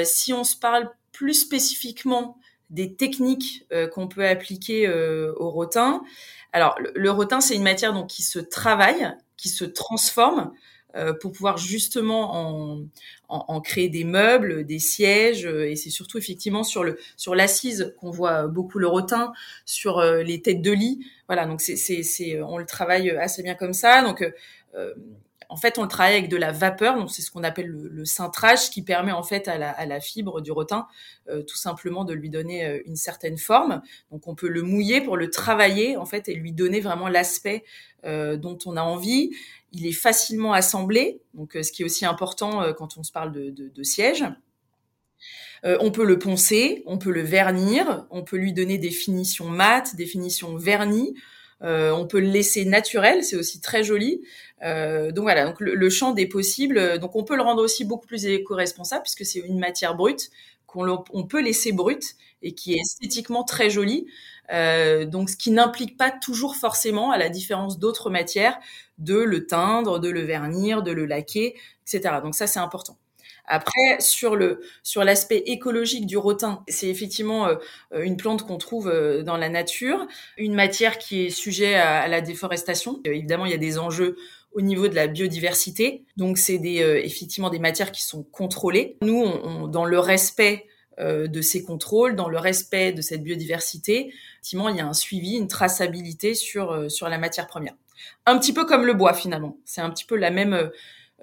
si 0.04 0.32
on 0.32 0.44
se 0.44 0.56
parle 0.56 0.90
plus 1.12 1.34
spécifiquement 1.34 2.38
des 2.70 2.96
techniques 2.96 3.66
qu'on 3.94 4.08
peut 4.08 4.28
appliquer 4.28 4.90
au 4.90 5.50
rotin, 5.50 6.02
alors 6.54 6.76
le, 6.80 6.92
le 6.96 7.12
rotin 7.12 7.40
c'est 7.42 7.56
une 7.56 7.64
matière 7.64 7.94
donc 7.94 8.08
qui 8.08 8.24
se 8.24 8.40
travaille, 8.40 9.14
qui 9.38 9.50
se 9.50 9.66
transforme. 9.66 10.52
Euh, 10.96 11.14
pour 11.14 11.32
pouvoir 11.34 11.58
justement 11.58 12.34
en, 12.34 12.86
en, 13.28 13.46
en, 13.50 13.62
créer 13.62 13.88
des 13.90 14.04
meubles, 14.04 14.66
des 14.66 14.80
sièges, 14.80 15.46
euh, 15.46 15.70
et 15.70 15.76
c'est 15.76 15.90
surtout 15.92 16.18
effectivement 16.18 16.64
sur 16.64 16.84
le 16.84 16.98
sur 17.18 17.36
l'assise 17.36 17.94
qu'on 18.00 18.10
voit 18.10 18.48
beaucoup 18.48 18.80
le 18.80 18.88
rotin, 18.88 19.32
sur 19.66 20.00
euh, 20.00 20.24
les 20.24 20.42
têtes 20.42 20.62
de 20.62 20.72
lit. 20.72 21.06
Voilà, 21.28 21.46
donc 21.46 21.62
c'est 21.62 21.76
c'est 21.76 22.42
on 22.42 22.58
le 22.58 22.66
travaille 22.66 23.12
assez 23.12 23.44
bien 23.44 23.54
comme 23.54 23.74
ça. 23.74 24.02
Donc 24.02 24.26
en 25.50 25.56
fait, 25.56 25.78
on 25.78 25.84
le 25.84 25.88
travaille 25.88 26.16
avec 26.16 26.30
de 26.30 26.38
la 26.38 26.52
vapeur, 26.52 26.98
donc 26.98 27.12
c'est 27.12 27.22
ce 27.22 27.32
qu'on 27.32 27.44
appelle 27.44 27.68
le, 27.68 28.06
cintrage, 28.06 28.70
qui 28.70 28.82
permet 28.82 29.12
en 29.12 29.24
fait 29.24 29.48
à 29.48 29.58
la, 29.58 30.00
fibre 30.00 30.42
du 30.42 30.52
rotin 30.52 30.88
euh, 31.30 31.42
tout 31.42 31.56
simplement 31.56 32.06
de 32.06 32.14
lui 32.14 32.30
donner 32.30 32.66
euh, 32.66 32.82
une 32.86 32.96
certaine 32.96 33.38
forme. 33.38 33.82
Donc 34.12 34.28
on 34.28 34.36
peut 34.36 34.50
le 34.50 34.62
mouiller 34.62 35.02
pour 35.02 35.18
le 35.18 35.30
travailler 35.30 35.98
en 35.98 36.06
fait 36.06 36.30
et 36.30 36.36
lui 36.36 36.52
donner 36.52 36.80
vraiment 36.80 37.08
l'aspect 37.08 37.64
euh, 38.06 38.38
dont 38.38 38.58
on 38.66 38.78
a 38.78 38.82
envie. 38.82 39.32
Il 39.72 39.86
est 39.86 39.94
facilement 39.94 40.54
assemblé, 40.54 41.22
donc 41.34 41.58
ce 41.62 41.72
qui 41.72 41.82
est 41.82 41.86
aussi 41.86 42.06
important 42.06 42.74
quand 42.74 42.98
on 42.98 43.04
se 43.04 43.12
parle 43.12 43.32
de, 43.32 43.50
de, 43.50 43.68
de 43.68 43.84
siège. 43.84 44.24
on 45.64 45.92
peut 45.92 46.06
le 46.06 46.18
poncer, 46.18 46.84
on 46.86 46.98
peut 46.98 47.12
le 47.12 47.22
vernir, 47.22 48.06
on 48.10 48.24
peut 48.24 48.38
lui 48.38 48.54
donner 48.54 48.78
des 48.78 48.92
finitions 48.92 49.50
mates, 49.50 49.96
des 49.98 50.06
finitions 50.06 50.56
vernies. 50.56 51.16
Euh, 51.64 51.92
on 51.92 52.06
peut 52.06 52.20
le 52.20 52.28
laisser 52.28 52.66
naturel, 52.66 53.24
c'est 53.24 53.36
aussi 53.36 53.62
très 53.62 53.84
joli. 53.84 54.22
Euh, 54.64 55.12
donc 55.12 55.24
voilà, 55.24 55.46
donc 55.46 55.60
le, 55.60 55.90
champ 55.90 56.12
des 56.14 56.28
possibles. 56.28 57.00
Donc 57.00 57.16
on 57.16 57.24
peut 57.24 57.36
le 57.36 57.42
rendre 57.42 57.64
aussi 57.64 57.86
beaucoup 57.86 58.08
plus 58.08 58.26
éco-responsable 58.26 59.04
puisque 59.04 59.26
c'est 59.26 59.40
une 59.40 59.60
matière 59.60 59.96
brute 59.96 60.30
qu'on 60.68 61.04
on 61.14 61.24
peut 61.24 61.42
laisser 61.42 61.72
brute 61.72 62.16
et 62.42 62.54
qui 62.54 62.74
est 62.74 62.80
esthétiquement 62.80 63.44
très 63.44 63.70
jolie. 63.70 64.08
Euh, 64.52 65.06
donc 65.06 65.30
ce 65.30 65.38
qui 65.38 65.52
n'implique 65.52 65.98
pas 65.98 66.12
toujours 66.12 66.56
forcément, 66.56 67.12
à 67.12 67.18
la 67.18 67.30
différence 67.30 67.80
d'autres 67.80 68.10
matières, 68.10 68.58
de 68.98 69.16
le 69.16 69.48
teindre, 69.48 70.00
de 70.00 70.10
le 70.10 70.22
vernir, 70.22 70.84
de 70.84 70.92
le 70.92 71.06
laquer, 71.06 71.56
etc. 71.86 72.16
Donc 72.24 72.36
ça 72.36 72.48
c'est 72.48 72.60
important. 72.60 72.98
Après, 73.48 74.00
sur 74.00 74.36
le 74.36 74.62
sur 74.84 75.06
l'aspect 75.06 75.44
écologique 75.46 76.06
du 76.06 76.18
rotin, 76.18 76.64
c'est 76.68 76.90
effectivement 76.90 77.48
euh, 77.48 77.56
une 78.04 78.18
plante 78.18 78.46
qu'on 78.46 78.58
trouve 78.58 78.90
euh, 78.90 79.24
dans 79.24 79.38
la 79.38 79.48
nature, 79.48 80.06
une 80.38 80.54
matière 80.54 80.98
qui 80.98 81.26
est 81.26 81.30
sujet 81.30 81.76
à, 81.76 82.08
la 82.10 82.20
déforestation. 82.20 83.00
Euh, 83.08 83.12
évidemment, 83.12 83.46
il 83.46 83.52
y 83.52 83.56
a 83.56 83.60
des 83.60 83.80
enjeux 83.80 84.18
au 84.52 84.62
niveau 84.62 84.90
de 84.90 84.96
la 84.96 85.08
biodiversité. 85.08 86.04
Donc, 86.18 86.38
c'est 86.38 86.58
des 86.58 86.78
effectivement 87.04 87.50
des 87.50 87.60
matières 87.60 87.92
qui 87.92 88.04
sont 88.04 88.24
contrôlées. 88.24 88.98
Nous, 89.02 89.16
on, 89.16 89.68
dans 89.68 89.86
le 89.86 90.00
respect 90.00 90.66
de 91.00 91.42
ces 91.42 91.64
contrôles, 91.64 92.16
dans 92.16 92.28
le 92.28 92.40
respect 92.40 92.92
de 92.92 93.04
cette 93.04 93.22
biodiversité, 93.22 94.12
effectivement, 94.38 94.70
il 94.70 94.78
y 94.78 94.80
a 94.80 94.88
un 94.88 94.94
suivi, 94.94 95.36
une 95.38 95.48
traçabilité 95.48 96.34
sur 96.34 96.90
sur 96.90 97.08
la 97.08 97.20
matière 97.20 97.46
première. 97.46 97.76
Un 98.26 98.40
petit 98.40 98.52
peu 98.52 98.66
comme 98.66 98.84
le 98.84 98.96
bois 98.96 99.14
finalement. 99.14 99.58
C'est 99.64 99.82
un 99.82 99.92
petit 99.92 100.06
peu 100.06 100.16
la 100.16 100.32
même 100.32 100.72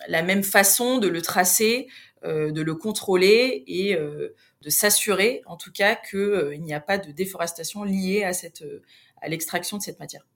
la 0.08 0.22
même 0.22 0.42
façon 0.42 0.98
de 0.98 1.08
le 1.08 1.22
tracer, 1.22 1.88
de 2.24 2.62
le 2.62 2.74
contrôler 2.74 3.64
et 3.66 3.96
euh, 3.96 4.34
de 4.62 4.70
s'assurer, 4.70 5.42
en 5.46 5.56
tout 5.56 5.72
cas, 5.72 5.94
qu'il 5.94 6.18
euh, 6.18 6.56
n'y 6.56 6.74
a 6.74 6.80
pas 6.80 6.98
de 6.98 7.12
déforestation 7.12 7.84
liée 7.84 8.24
à, 8.24 8.32
cette, 8.32 8.64
à 9.20 9.28
l'extraction 9.28 9.76
de 9.76 9.82
cette 9.82 9.98
matière. 9.98 10.26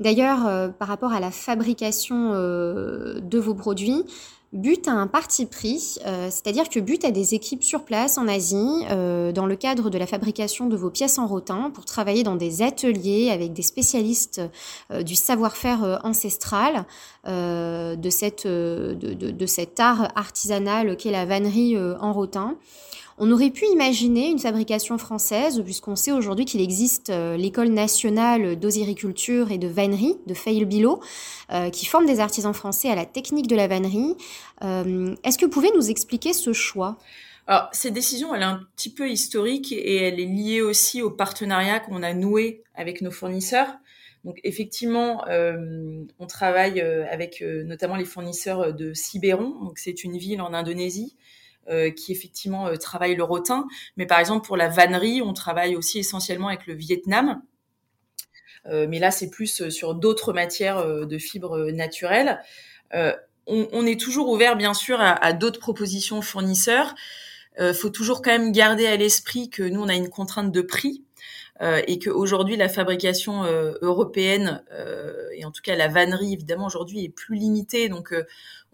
D'ailleurs, 0.00 0.72
par 0.74 0.88
rapport 0.88 1.12
à 1.12 1.20
la 1.20 1.30
fabrication 1.30 2.32
de 2.32 3.38
vos 3.38 3.54
produits, 3.54 4.04
But 4.54 4.86
a 4.86 4.92
un 4.92 5.08
parti 5.08 5.46
pris, 5.46 5.96
euh, 6.06 6.28
c'est-à-dire 6.30 6.68
que 6.68 6.78
But 6.78 7.04
a 7.04 7.10
des 7.10 7.34
équipes 7.34 7.64
sur 7.64 7.84
place 7.84 8.18
en 8.18 8.28
Asie 8.28 8.84
euh, 8.88 9.32
dans 9.32 9.46
le 9.46 9.56
cadre 9.56 9.90
de 9.90 9.98
la 9.98 10.06
fabrication 10.06 10.68
de 10.68 10.76
vos 10.76 10.90
pièces 10.90 11.18
en 11.18 11.26
rotin 11.26 11.70
pour 11.74 11.84
travailler 11.84 12.22
dans 12.22 12.36
des 12.36 12.62
ateliers 12.62 13.32
avec 13.32 13.52
des 13.52 13.62
spécialistes 13.62 14.40
euh, 14.92 15.02
du 15.02 15.16
savoir-faire 15.16 16.00
ancestral 16.04 16.84
de, 17.26 18.10
cette, 18.10 18.46
de, 18.46 18.94
de, 18.94 19.46
cet 19.46 19.80
art 19.80 20.12
artisanal 20.14 20.96
qu'est 20.96 21.10
la 21.10 21.24
vannerie 21.24 21.74
en 21.78 22.12
rotin. 22.12 22.58
On 23.16 23.30
aurait 23.30 23.50
pu 23.50 23.64
imaginer 23.66 24.28
une 24.28 24.40
fabrication 24.40 24.98
française, 24.98 25.62
puisqu'on 25.64 25.94
sait 25.94 26.10
aujourd'hui 26.10 26.46
qu'il 26.46 26.60
existe 26.60 27.10
euh, 27.10 27.36
l'école 27.36 27.68
nationale 27.68 28.58
d'osiriculture 28.58 29.52
et 29.52 29.58
de 29.58 29.68
vannerie 29.68 30.16
de 30.26 30.34
Fail-Bilot, 30.34 31.00
euh, 31.52 31.70
qui 31.70 31.86
forme 31.86 32.06
des 32.06 32.18
artisans 32.18 32.52
français 32.52 32.90
à 32.90 32.96
la 32.96 33.06
technique 33.06 33.46
de 33.46 33.54
la 33.54 33.68
vannerie. 33.68 34.16
Euh, 34.64 35.14
est-ce 35.22 35.38
que 35.38 35.44
vous 35.44 35.50
pouvez 35.50 35.70
nous 35.76 35.90
expliquer 35.90 36.32
ce 36.32 36.52
choix? 36.52 36.96
Alors, 37.46 37.68
cette 37.72 37.94
décision, 37.94 38.34
elle 38.34 38.42
est 38.42 38.46
un 38.46 38.66
petit 38.74 38.92
peu 38.92 39.08
historique 39.08 39.70
et 39.70 39.96
elle 39.96 40.18
est 40.18 40.26
liée 40.26 40.60
aussi 40.60 41.00
au 41.00 41.10
partenariat 41.10 41.78
qu'on 41.78 42.02
a 42.02 42.14
noué 42.14 42.64
avec 42.74 43.00
nos 43.00 43.12
fournisseurs. 43.12 43.68
Donc, 44.24 44.40
effectivement, 44.42 45.26
on 45.28 46.26
travaille 46.26 46.80
avec 46.80 47.42
notamment 47.42 47.96
les 47.96 48.06
fournisseurs 48.06 48.72
de 48.72 48.94
Sibéron. 48.94 49.62
Donc, 49.62 49.76
c'est 49.76 50.04
une 50.04 50.16
ville 50.16 50.40
en 50.40 50.54
Indonésie 50.54 51.14
euh, 51.14 51.23
qui 51.90 52.12
effectivement 52.12 52.66
euh, 52.66 52.76
travaille 52.76 53.14
le 53.14 53.24
rotin. 53.24 53.66
Mais 53.96 54.06
par 54.06 54.18
exemple, 54.18 54.46
pour 54.46 54.56
la 54.56 54.68
vannerie, 54.68 55.22
on 55.22 55.32
travaille 55.32 55.76
aussi 55.76 55.98
essentiellement 55.98 56.48
avec 56.48 56.66
le 56.66 56.74
Vietnam. 56.74 57.42
Euh, 58.66 58.86
mais 58.88 58.98
là, 58.98 59.10
c'est 59.10 59.30
plus 59.30 59.68
sur 59.68 59.94
d'autres 59.94 60.32
matières 60.32 61.06
de 61.06 61.18
fibres 61.18 61.70
naturelles. 61.70 62.40
On, 63.46 63.86
est 63.86 64.00
toujours 64.00 64.30
ouvert, 64.30 64.56
bien 64.56 64.72
sûr, 64.72 65.00
à, 65.00 65.12
à 65.12 65.34
d'autres 65.34 65.60
propositions 65.60 66.22
fournisseurs. 66.22 66.94
Il 67.58 67.74
faut 67.74 67.90
toujours 67.90 68.22
quand 68.22 68.30
même 68.30 68.52
garder 68.52 68.86
à 68.86 68.96
l'esprit 68.96 69.50
que 69.50 69.62
nous, 69.62 69.82
on 69.82 69.88
a 69.88 69.94
une 69.94 70.08
contrainte 70.08 70.50
de 70.50 70.62
prix. 70.62 71.04
Euh, 71.62 71.82
et 71.86 72.00
qu'aujourd'hui 72.00 72.56
la 72.56 72.68
fabrication 72.68 73.44
euh, 73.44 73.74
européenne 73.80 74.64
euh, 74.72 75.28
et 75.36 75.44
en 75.44 75.52
tout 75.52 75.62
cas 75.62 75.76
la 75.76 75.86
vannerie 75.86 76.32
évidemment 76.32 76.66
aujourd'hui 76.66 77.04
est 77.04 77.08
plus 77.08 77.36
limitée 77.36 77.88
donc 77.88 78.12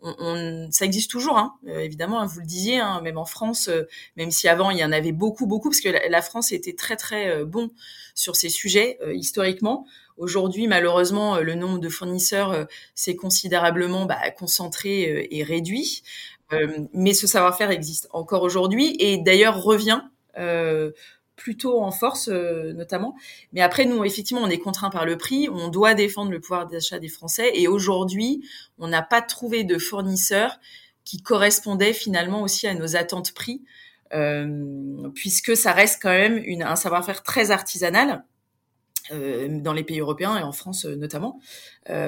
on, 0.02 0.68
ça 0.70 0.84
existe 0.84 1.10
toujours, 1.10 1.38
hein, 1.38 1.54
euh, 1.68 1.80
évidemment, 1.80 2.20
hein, 2.20 2.26
vous 2.26 2.40
le 2.40 2.46
disiez, 2.46 2.78
hein, 2.78 3.00
même 3.02 3.18
en 3.18 3.24
France, 3.24 3.68
euh, 3.68 3.84
même 4.16 4.30
si 4.30 4.48
avant 4.48 4.70
il 4.70 4.78
y 4.78 4.84
en 4.84 4.92
avait 4.92 5.12
beaucoup, 5.12 5.46
beaucoup, 5.46 5.70
parce 5.70 5.80
que 5.80 5.88
la, 5.88 6.22
France 6.22 6.52
était 6.52 6.74
très, 6.74 6.96
très 6.96 7.28
euh, 7.28 7.44
bon 7.44 7.70
sur 8.14 8.36
ces 8.36 8.48
sujets 8.48 8.98
historiquement. 9.12 9.86
Aujourd'hui, 10.16 10.66
malheureusement, 10.66 11.38
le 11.38 11.54
nombre 11.54 11.78
de 11.78 11.88
fournisseurs 11.88 12.66
s'est 12.94 13.16
considérablement 13.16 14.04
bah, 14.04 14.30
concentré 14.30 15.28
et 15.30 15.42
réduit. 15.42 16.02
mais 16.92 17.14
ce 17.14 17.26
savoir-faire 17.26 17.70
existe 17.70 18.08
encore 18.10 18.42
aujourd'hui 18.42 18.96
et 18.98 19.16
d'ailleurs 19.16 19.62
revient 19.62 20.02
plutôt 21.40 21.80
en 21.80 21.90
force 21.90 22.28
notamment. 22.28 23.16
Mais 23.52 23.62
après, 23.62 23.86
nous, 23.86 24.04
effectivement, 24.04 24.42
on 24.42 24.50
est 24.50 24.58
contraint 24.58 24.90
par 24.90 25.06
le 25.06 25.16
prix, 25.16 25.48
on 25.50 25.68
doit 25.68 25.94
défendre 25.94 26.30
le 26.30 26.38
pouvoir 26.38 26.66
d'achat 26.68 26.98
des 26.98 27.08
Français 27.08 27.50
et 27.54 27.66
aujourd'hui, 27.66 28.44
on 28.78 28.88
n'a 28.88 29.02
pas 29.02 29.22
trouvé 29.22 29.64
de 29.64 29.78
fournisseur 29.78 30.60
qui 31.04 31.22
correspondait 31.22 31.94
finalement 31.94 32.42
aussi 32.42 32.66
à 32.66 32.74
nos 32.74 32.94
attentes 32.94 33.32
prix. 33.32 33.62
Euh, 34.12 35.08
puisque 35.14 35.56
ça 35.56 35.72
reste 35.72 36.02
quand 36.02 36.10
même 36.10 36.42
un 36.62 36.74
savoir-faire 36.74 37.22
très 37.22 37.52
artisanal 37.52 38.24
euh, 39.12 39.46
dans 39.60 39.72
les 39.72 39.84
pays 39.84 40.00
européens 40.00 40.36
et 40.36 40.42
en 40.42 40.50
France 40.50 40.84
euh, 40.84 40.96
notamment. 40.96 41.40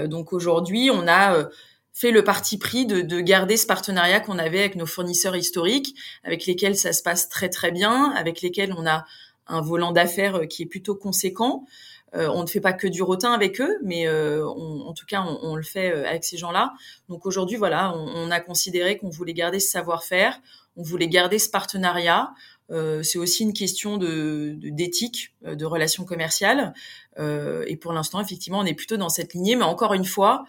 donc 0.06 0.32
aujourd'hui, 0.32 0.90
on 0.92 1.06
a 1.06 1.48
fait 1.92 2.10
le 2.10 2.24
parti 2.24 2.58
pris 2.58 2.86
de, 2.86 3.00
de 3.00 3.20
garder 3.20 3.56
ce 3.56 3.66
partenariat 3.66 4.20
qu'on 4.20 4.38
avait 4.38 4.60
avec 4.60 4.76
nos 4.76 4.86
fournisseurs 4.86 5.36
historiques, 5.36 5.94
avec 6.24 6.46
lesquels 6.46 6.76
ça 6.76 6.92
se 6.92 7.02
passe 7.02 7.28
très 7.28 7.48
très 7.48 7.70
bien, 7.70 8.12
avec 8.12 8.40
lesquels 8.40 8.74
on 8.76 8.86
a 8.86 9.04
un 9.46 9.60
volant 9.60 9.92
d'affaires 9.92 10.48
qui 10.48 10.62
est 10.62 10.66
plutôt 10.66 10.94
conséquent. 10.94 11.66
Euh, 12.14 12.28
on 12.28 12.42
ne 12.42 12.46
fait 12.46 12.60
pas 12.60 12.74
que 12.74 12.86
du 12.86 13.02
rotin 13.02 13.32
avec 13.32 13.60
eux, 13.60 13.78
mais 13.82 14.06
euh, 14.06 14.46
en 14.46 14.92
tout 14.92 15.06
cas, 15.06 15.22
on, 15.22 15.38
on, 15.42 15.56
le 15.56 15.62
fait 15.62 15.92
avec 16.06 16.24
ces 16.24 16.36
gens-là. 16.36 16.74
Donc 17.08 17.24
aujourd'hui, 17.24 17.56
voilà, 17.56 17.94
on, 17.96 18.06
on, 18.06 18.30
a 18.30 18.40
considéré 18.40 18.98
qu'on 18.98 19.08
voulait 19.08 19.32
garder 19.32 19.60
ce 19.60 19.70
savoir-faire 19.70 20.38
on 20.76 20.82
voulait 20.82 21.08
garder 21.08 21.38
ce 21.38 21.48
partenariat. 21.48 22.32
Euh, 22.70 23.02
c'est 23.02 23.18
aussi 23.18 23.42
une 23.42 23.52
question 23.52 23.98
de 23.98 24.54
d'éthique, 24.58 25.34
de, 25.42 25.50
euh, 25.50 25.54
de, 25.54 25.64
relations 25.66 26.04
commerciales. 26.04 26.72
Euh, 27.18 27.64
et 27.66 27.76
pour 27.76 27.92
l'instant, 27.92 28.20
effectivement, 28.20 28.60
on 28.60 28.64
est 28.64 28.74
plutôt 28.74 28.96
dans 28.96 29.08
cette 29.08 29.34
lignée. 29.34 29.56
Mais 29.56 29.64
encore 29.64 29.94
une 29.94 30.04
fois, 30.04 30.44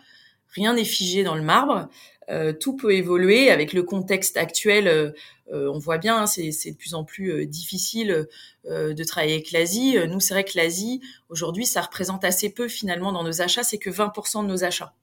rien 0.53 0.74
n'est 0.74 0.83
figé 0.83 1.24
dans 1.24 1.36
le 1.36 1.41
marbre. 1.41 1.89
Euh, 2.29 2.53
tout 2.53 2.75
peut 2.75 2.93
évoluer 2.93 3.50
avec 3.50 3.74
le 3.74 3.83
contexte 3.83 4.38
actuel. 4.38 4.88
Euh, 4.88 5.12
on 5.51 5.77
voit 5.77 5.98
bien, 5.98 6.24
hein, 6.24 6.27
c'est 6.27 6.72
de 6.72 6.77
plus 6.77 6.93
en 6.93 7.03
plus 7.03 7.45
difficile 7.45 8.27
de 8.65 9.03
travailler 9.03 9.33
avec 9.33 9.51
l'Asie. 9.51 9.98
Nous, 10.07 10.19
c'est 10.19 10.33
vrai 10.33 10.45
que 10.45 10.57
l'Asie, 10.57 11.01
aujourd'hui, 11.29 11.65
ça 11.65 11.81
représente 11.81 12.24
assez 12.24 12.50
peu 12.50 12.67
finalement 12.67 13.12
dans 13.12 13.24
nos 13.24 13.41
achats. 13.41 13.63
C'est 13.63 13.77
que 13.77 13.89
20% 13.89 14.43
de 14.43 14.48
nos 14.48 14.63
achats. 14.63 14.93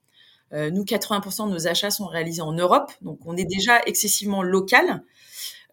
Euh, 0.53 0.69
nous, 0.69 0.83
80% 0.83 1.47
de 1.47 1.53
nos 1.53 1.67
achats 1.67 1.91
sont 1.91 2.07
réalisés 2.07 2.41
en 2.41 2.53
Europe, 2.53 2.91
donc 3.01 3.19
on 3.25 3.37
est 3.37 3.45
déjà 3.45 3.81
excessivement 3.85 4.43
local. 4.43 5.03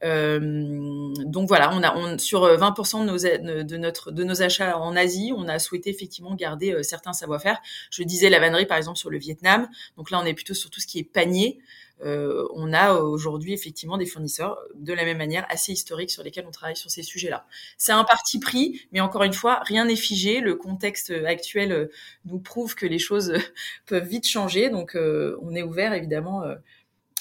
Euh, 0.04 1.12
donc 1.24 1.48
voilà, 1.48 1.70
on 1.74 1.82
a 1.82 1.96
on, 1.96 2.18
sur 2.18 2.46
20% 2.46 3.00
de 3.00 3.06
nos, 3.06 3.62
de, 3.64 3.76
notre, 3.76 4.12
de 4.12 4.24
nos 4.24 4.42
achats 4.42 4.78
en 4.78 4.96
Asie, 4.96 5.32
on 5.36 5.48
a 5.48 5.58
souhaité 5.58 5.90
effectivement 5.90 6.34
garder 6.34 6.72
euh, 6.72 6.82
certains 6.82 7.12
savoir-faire. 7.12 7.58
Je 7.90 8.02
disais 8.02 8.30
la 8.30 8.38
vannerie 8.38 8.66
par 8.66 8.76
exemple 8.76 8.98
sur 8.98 9.10
le 9.10 9.18
Vietnam. 9.18 9.68
Donc 9.96 10.10
là, 10.10 10.20
on 10.22 10.24
est 10.24 10.34
plutôt 10.34 10.54
sur 10.54 10.70
tout 10.70 10.80
ce 10.80 10.86
qui 10.86 10.98
est 10.98 11.04
panier. 11.04 11.58
Euh, 12.04 12.46
on 12.54 12.72
a 12.72 12.94
aujourd'hui 12.94 13.52
effectivement 13.52 13.98
des 13.98 14.06
fournisseurs 14.06 14.58
de 14.74 14.92
la 14.92 15.04
même 15.04 15.18
manière 15.18 15.44
assez 15.48 15.72
historiques 15.72 16.10
sur 16.10 16.22
lesquels 16.22 16.46
on 16.46 16.52
travaille 16.52 16.76
sur 16.76 16.90
ces 16.90 17.02
sujets-là. 17.02 17.46
C'est 17.76 17.92
un 17.92 18.04
parti 18.04 18.38
pris, 18.38 18.82
mais 18.92 19.00
encore 19.00 19.24
une 19.24 19.32
fois, 19.32 19.60
rien 19.64 19.84
n'est 19.84 19.96
figé. 19.96 20.40
Le 20.40 20.54
contexte 20.54 21.10
actuel 21.26 21.72
euh, 21.72 21.86
nous 22.24 22.38
prouve 22.38 22.74
que 22.74 22.86
les 22.86 22.98
choses 22.98 23.32
peuvent 23.86 24.06
vite 24.06 24.28
changer, 24.28 24.70
donc 24.70 24.94
euh, 24.94 25.36
on 25.42 25.54
est 25.54 25.62
ouvert 25.62 25.92
évidemment 25.92 26.42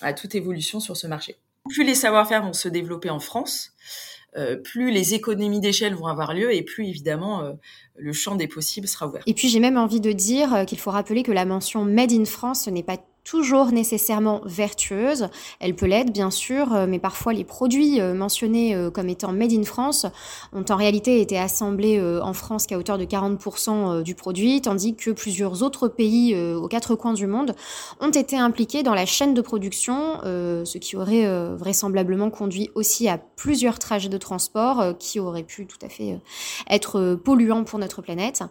à 0.02 0.14
toute 0.14 0.36
évolution 0.36 0.80
sur 0.80 0.96
ce 0.96 1.08
marché. 1.08 1.38
Plus 1.70 1.84
les 1.84 1.96
savoir-faire 1.96 2.44
vont 2.44 2.54
se 2.54 2.70
développer 2.70 3.10
en 3.10 3.20
France, 3.20 3.74
plus 4.64 4.92
les 4.92 5.14
économies 5.14 5.60
d'échelle 5.60 5.96
vont 5.96 6.08
avoir 6.08 6.34
lieu 6.34 6.54
et 6.54 6.62
plus 6.62 6.88
évidemment 6.88 7.54
le 7.96 8.14
champ 8.14 8.36
des 8.36 8.48
possibles 8.48 8.88
sera 8.88 9.08
ouvert. 9.08 9.24
Et 9.26 9.34
puis 9.34 9.50
j'ai 9.50 9.60
même 9.60 9.78
envie 9.78 10.00
de 10.02 10.12
dire 10.12 10.66
qu'il 10.68 10.80
faut 10.80 10.92
rappeler 10.92 11.24
que 11.24 11.32
la 11.32 11.46
mention 11.46 11.86
Made 11.86 12.12
in 12.12 12.26
France, 12.26 12.66
ce 12.66 12.70
n'est 12.70 12.84
pas 12.84 12.98
toujours 13.28 13.72
nécessairement 13.72 14.42
vertueuse. 14.46 15.28
Elle 15.60 15.76
peut 15.76 15.86
l'être, 15.86 16.12
bien 16.14 16.32
sûr, 16.32 16.74
euh, 16.74 16.86
mais 16.88 16.98
parfois 16.98 17.34
les 17.34 17.44
produits 17.44 18.00
euh, 18.00 18.14
mentionnés 18.14 18.74
euh, 18.74 18.90
comme 18.90 19.10
étant 19.10 19.34
made 19.34 19.52
in 19.52 19.64
France 19.64 20.06
ont 20.54 20.64
en 20.70 20.76
réalité 20.78 21.20
été 21.20 21.38
assemblés 21.38 22.02
en 22.22 22.34
France 22.34 22.68
qu'à 22.68 22.78
hauteur 22.78 22.98
de 22.98 23.06
40% 23.06 24.02
du 24.02 24.16
produit, 24.16 24.62
tandis 24.62 24.96
que 24.96 25.12
plusieurs 25.12 25.64
autres 25.64 25.88
pays 25.88 26.36
aux 26.36 26.68
quatre 26.68 26.96
coins 26.96 27.14
du 27.14 27.28
monde 27.28 27.56
ont 28.00 28.10
été 28.10 28.38
impliqués 28.38 28.84
dans 28.84 28.94
la 28.94 29.06
chaîne 29.06 29.34
de 29.34 29.42
production, 29.42 30.20
ce 30.24 30.78
qui 30.78 30.96
aurait 30.96 31.28
vraisemblablement 31.56 32.30
conduit 32.30 32.70
aussi 32.76 33.08
à 33.08 33.18
plusieurs 33.18 33.80
trajets 33.80 34.10
de 34.10 34.18
transport 34.18 34.98
qui 35.00 35.20
auraient 35.20 35.44
pu 35.44 35.66
tout 35.66 35.80
à 35.86 35.90
fait 35.90 36.20
être 36.70 37.16
polluants 37.16 37.64
pour 37.64 37.80
notre 37.80 38.02
planète. 38.02 38.44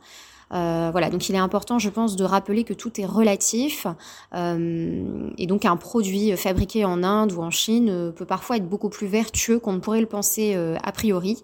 Euh, 0.53 0.91
voilà, 0.93 1.11
donc 1.11 1.29
il 1.29 1.35
est 1.35 1.39
important, 1.39 1.79
je 1.79 1.91
pense, 1.91 2.17
de 2.17 2.25
rappeler 2.25 2.65
que 2.65 2.75
tout 2.75 3.01
est 3.01 3.07
relatif 3.07 3.87
euh, 4.35 5.31
et 5.39 5.47
donc 5.47 5.65
un 5.65 5.77
produit 5.77 6.37
fabriqué 6.37 6.85
en 6.85 7.03
Inde 7.03 7.33
ou 7.33 7.43
en 7.43 7.51
Chine 7.51 7.89
euh, 7.91 8.11
peut 8.13 8.27
parfois 8.27 8.57
être 8.57 8.69
beaucoup 8.69 8.89
plus 8.89 9.09
vertueux 9.09 9.59
qu'on 9.59 9.73
ne 9.73 9.81
pourrait 9.81 10.01
le 10.01 10.07
penser 10.07 10.55
a 10.57 10.93
priori. 10.93 11.43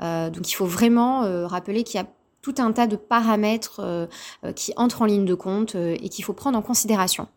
donc 0.00 0.50
il 0.50 0.54
faut 0.54 0.66
vraiment 0.66 1.46
rappeler 1.46 1.82
qu'il 1.82 2.00
y 2.00 2.02
a 2.02 2.06
tout 2.42 2.54
un 2.58 2.72
tas 2.72 2.86
de 2.86 2.96
paramètres 2.96 4.08
qui 4.54 4.72
entrent 4.76 5.02
en 5.02 5.06
ligne 5.06 5.24
de 5.24 5.34
compte 5.34 5.74
et 5.74 6.08
qu'il 6.08 6.24
faut 6.24 6.32
prendre 6.32 6.58
en 6.58 6.62
considération. 6.62 7.28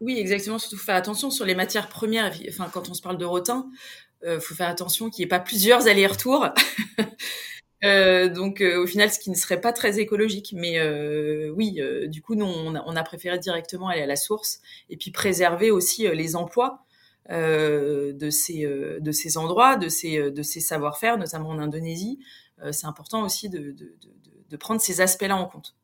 Oui, 0.00 0.18
exactement. 0.18 0.58
Surtout 0.58 0.78
faire 0.78 0.96
attention 0.96 1.30
sur 1.30 1.44
les 1.44 1.54
matières 1.54 1.88
premières. 1.88 2.32
Enfin, 2.48 2.68
quand 2.72 2.88
on 2.90 2.94
se 2.94 3.02
parle 3.02 3.18
de 3.18 3.24
rotin, 3.24 3.66
il 4.26 4.40
faut 4.40 4.54
faire 4.54 4.68
attention 4.68 5.10
qu'il 5.10 5.22
n'y 5.22 5.26
ait 5.26 5.28
pas 5.28 5.40
plusieurs 5.40 5.86
allers-retours. 5.86 6.48
Euh, 7.84 8.28
donc 8.28 8.60
euh, 8.60 8.82
au 8.82 8.86
final, 8.86 9.10
ce 9.10 9.18
qui 9.18 9.30
ne 9.30 9.34
serait 9.34 9.60
pas 9.60 9.72
très 9.72 9.98
écologique. 9.98 10.54
Mais 10.56 10.78
euh, 10.78 11.50
oui, 11.56 11.80
du 12.06 12.22
coup, 12.22 12.34
nous, 12.34 12.46
on 12.46 12.96
a, 12.96 13.02
préféré 13.02 13.38
directement 13.38 13.88
aller 13.88 14.02
à 14.02 14.06
la 14.06 14.16
source 14.16 14.60
et 14.88 14.96
puis 14.96 15.10
préserver 15.10 15.70
aussi 15.70 16.08
les 16.08 16.36
emplois 16.36 16.84
de 17.28 18.30
ces 18.30 18.66
de 19.00 19.12
ces 19.12 19.36
endroits, 19.36 19.76
de 19.76 19.88
ces 19.88 20.30
de 20.30 20.42
ces 20.42 20.60
savoir-faire, 20.60 21.18
notamment 21.18 21.50
en 21.50 21.58
Indonésie. 21.58 22.18
c'est 22.72 22.86
important 22.86 23.24
aussi 23.24 23.48
de, 23.48 23.72
de, 23.72 23.96
de 24.50 24.56
prendre 24.56 24.80
ces 24.80 25.00
aspects-là 25.00 25.36
en 25.36 25.46
compte. 25.46 25.74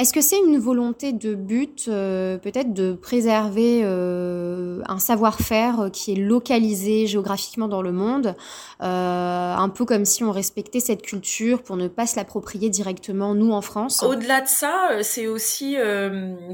Est-ce 0.00 0.12
que 0.12 0.20
c'est 0.20 0.38
une 0.38 0.58
volonté 0.58 1.12
de 1.12 1.34
but, 1.34 1.86
euh, 1.88 2.38
peut-être, 2.38 2.72
de 2.72 2.92
préserver 2.92 3.80
euh, 3.82 4.80
un 4.86 5.00
savoir-faire 5.00 5.90
qui 5.92 6.12
est 6.12 6.16
localisé 6.16 7.08
géographiquement 7.08 7.66
dans 7.66 7.82
le 7.82 7.90
monde, 7.90 8.36
euh, 8.80 8.84
un 8.84 9.68
peu 9.68 9.84
comme 9.84 10.04
si 10.04 10.22
on 10.22 10.30
respectait 10.30 10.78
cette 10.78 11.02
culture 11.02 11.64
pour 11.64 11.76
ne 11.76 11.88
pas 11.88 12.06
se 12.06 12.14
l'approprier 12.14 12.70
directement, 12.70 13.34
nous, 13.34 13.50
en 13.50 13.60
France? 13.60 14.04
Au-delà 14.04 14.40
de 14.40 14.46
ça, 14.46 15.02
c'est 15.02 15.26
aussi 15.26 15.76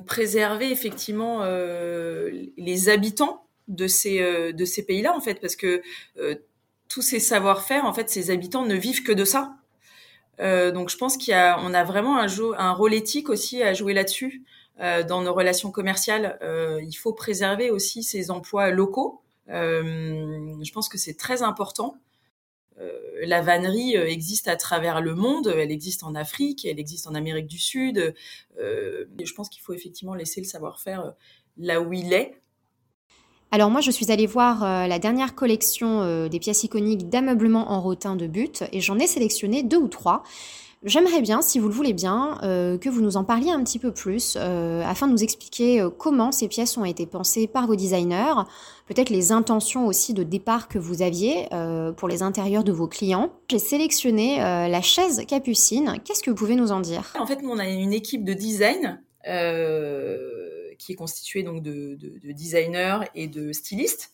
préserver 0.06 0.70
effectivement 0.70 1.44
les 1.44 2.88
habitants 2.88 3.44
de 3.68 3.86
ces, 3.86 4.54
de 4.54 4.64
ces 4.64 4.86
pays-là, 4.86 5.14
en 5.14 5.20
fait, 5.20 5.38
parce 5.42 5.56
que 5.56 5.82
tous 6.88 7.02
ces 7.02 7.20
savoir-faire, 7.20 7.84
en 7.84 7.92
fait, 7.92 8.08
ces 8.08 8.30
habitants 8.30 8.64
ne 8.64 8.74
vivent 8.74 9.02
que 9.02 9.12
de 9.12 9.26
ça. 9.26 9.52
Euh, 10.40 10.72
donc 10.72 10.90
je 10.90 10.96
pense 10.96 11.16
qu'il 11.16 11.32
y 11.32 11.34
a, 11.34 11.58
on 11.60 11.74
a 11.74 11.84
vraiment 11.84 12.18
un, 12.18 12.26
un 12.58 12.72
rôle 12.72 12.94
éthique 12.94 13.28
aussi 13.28 13.62
à 13.62 13.72
jouer 13.74 13.94
là-dessus 13.94 14.42
euh, 14.80 15.04
dans 15.04 15.22
nos 15.22 15.32
relations 15.32 15.70
commerciales. 15.70 16.38
Euh, 16.42 16.80
il 16.82 16.94
faut 16.94 17.12
préserver 17.12 17.70
aussi 17.70 18.02
ces 18.02 18.30
emplois 18.30 18.70
locaux. 18.70 19.22
Euh, 19.48 20.54
je 20.62 20.72
pense 20.72 20.88
que 20.88 20.98
c'est 20.98 21.14
très 21.14 21.42
important. 21.42 21.96
Euh, 22.80 22.90
la 23.22 23.40
vannerie 23.40 23.94
existe 23.94 24.48
à 24.48 24.56
travers 24.56 25.00
le 25.00 25.14
monde. 25.14 25.46
Elle 25.56 25.70
existe 25.70 26.02
en 26.02 26.16
Afrique, 26.16 26.64
elle 26.64 26.80
existe 26.80 27.06
en 27.06 27.14
Amérique 27.14 27.46
du 27.46 27.58
Sud. 27.58 28.14
je 28.58 29.34
pense 29.34 29.48
qu'il 29.48 29.62
faut 29.62 29.74
effectivement 29.74 30.14
laisser 30.14 30.40
le 30.40 30.46
savoir-faire 30.46 31.14
là 31.56 31.80
où 31.80 31.92
il 31.92 32.12
est. 32.12 32.40
Alors 33.54 33.70
moi, 33.70 33.80
je 33.80 33.92
suis 33.92 34.10
allée 34.10 34.26
voir 34.26 34.64
euh, 34.64 34.88
la 34.88 34.98
dernière 34.98 35.36
collection 35.36 36.00
euh, 36.02 36.28
des 36.28 36.40
pièces 36.40 36.64
iconiques 36.64 37.08
d'ameublement 37.08 37.70
en 37.70 37.80
rotin 37.80 38.16
de 38.16 38.26
but 38.26 38.64
et 38.72 38.80
j'en 38.80 38.98
ai 38.98 39.06
sélectionné 39.06 39.62
deux 39.62 39.76
ou 39.76 39.86
trois. 39.86 40.24
J'aimerais 40.82 41.20
bien, 41.20 41.40
si 41.40 41.60
vous 41.60 41.68
le 41.68 41.72
voulez 41.72 41.92
bien, 41.92 42.36
euh, 42.42 42.78
que 42.78 42.88
vous 42.88 43.00
nous 43.00 43.16
en 43.16 43.22
parliez 43.22 43.52
un 43.52 43.62
petit 43.62 43.78
peu 43.78 43.92
plus 43.92 44.36
afin 44.36 45.06
de 45.06 45.12
nous 45.12 45.22
expliquer 45.22 45.86
comment 45.98 46.32
ces 46.32 46.48
pièces 46.48 46.76
ont 46.76 46.84
été 46.84 47.06
pensées 47.06 47.46
par 47.46 47.68
vos 47.68 47.76
designers, 47.76 48.42
peut-être 48.88 49.10
les 49.10 49.30
intentions 49.30 49.86
aussi 49.86 50.14
de 50.14 50.24
départ 50.24 50.66
que 50.66 50.80
vous 50.80 51.00
aviez 51.00 51.48
pour 51.96 52.08
les 52.08 52.22
intérieurs 52.22 52.64
de 52.64 52.72
vos 52.72 52.88
clients. 52.88 53.30
J'ai 53.48 53.60
sélectionné 53.60 54.38
la 54.38 54.82
chaise 54.82 55.24
capucine. 55.28 56.00
Qu'est-ce 56.04 56.24
que 56.24 56.30
vous 56.30 56.36
pouvez 56.36 56.56
nous 56.56 56.72
en 56.72 56.80
dire? 56.80 57.14
En 57.18 57.26
fait, 57.26 57.40
nous, 57.40 57.50
on 57.50 57.58
a 57.58 57.68
une 57.68 57.92
équipe 57.92 58.24
de 58.24 58.34
design 58.34 59.00
qui 60.84 60.92
est 60.92 60.96
constitué 60.96 61.42
donc 61.42 61.62
de, 61.62 61.94
de, 61.94 62.32
designers 62.32 63.00
et 63.14 63.26
de 63.26 63.52
stylistes, 63.52 64.12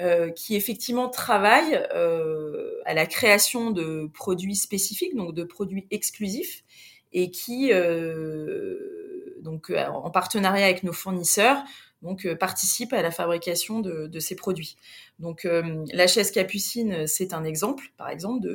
euh, 0.00 0.30
qui 0.30 0.56
effectivement 0.56 1.08
travaillent 1.08 1.80
euh, 1.94 2.72
à 2.84 2.94
la 2.94 3.06
création 3.06 3.70
de 3.70 4.10
produits 4.12 4.56
spécifiques, 4.56 5.14
donc 5.14 5.34
de 5.34 5.44
produits 5.44 5.86
exclusifs, 5.90 6.64
et 7.12 7.30
qui, 7.30 7.72
euh, 7.72 9.36
donc 9.42 9.70
en 9.70 10.10
partenariat 10.10 10.66
avec 10.66 10.82
nos 10.82 10.92
fournisseurs, 10.92 11.62
donc 12.02 12.32
participent 12.34 12.92
à 12.92 13.02
la 13.02 13.10
fabrication 13.10 13.80
de, 13.80 14.20
ces 14.20 14.36
produits. 14.36 14.76
Donc 15.18 15.48
la 15.92 16.06
chaise 16.06 16.30
capucine, 16.30 17.08
c'est 17.08 17.32
un 17.32 17.42
exemple, 17.42 17.90
par 17.96 18.08
exemple, 18.08 18.46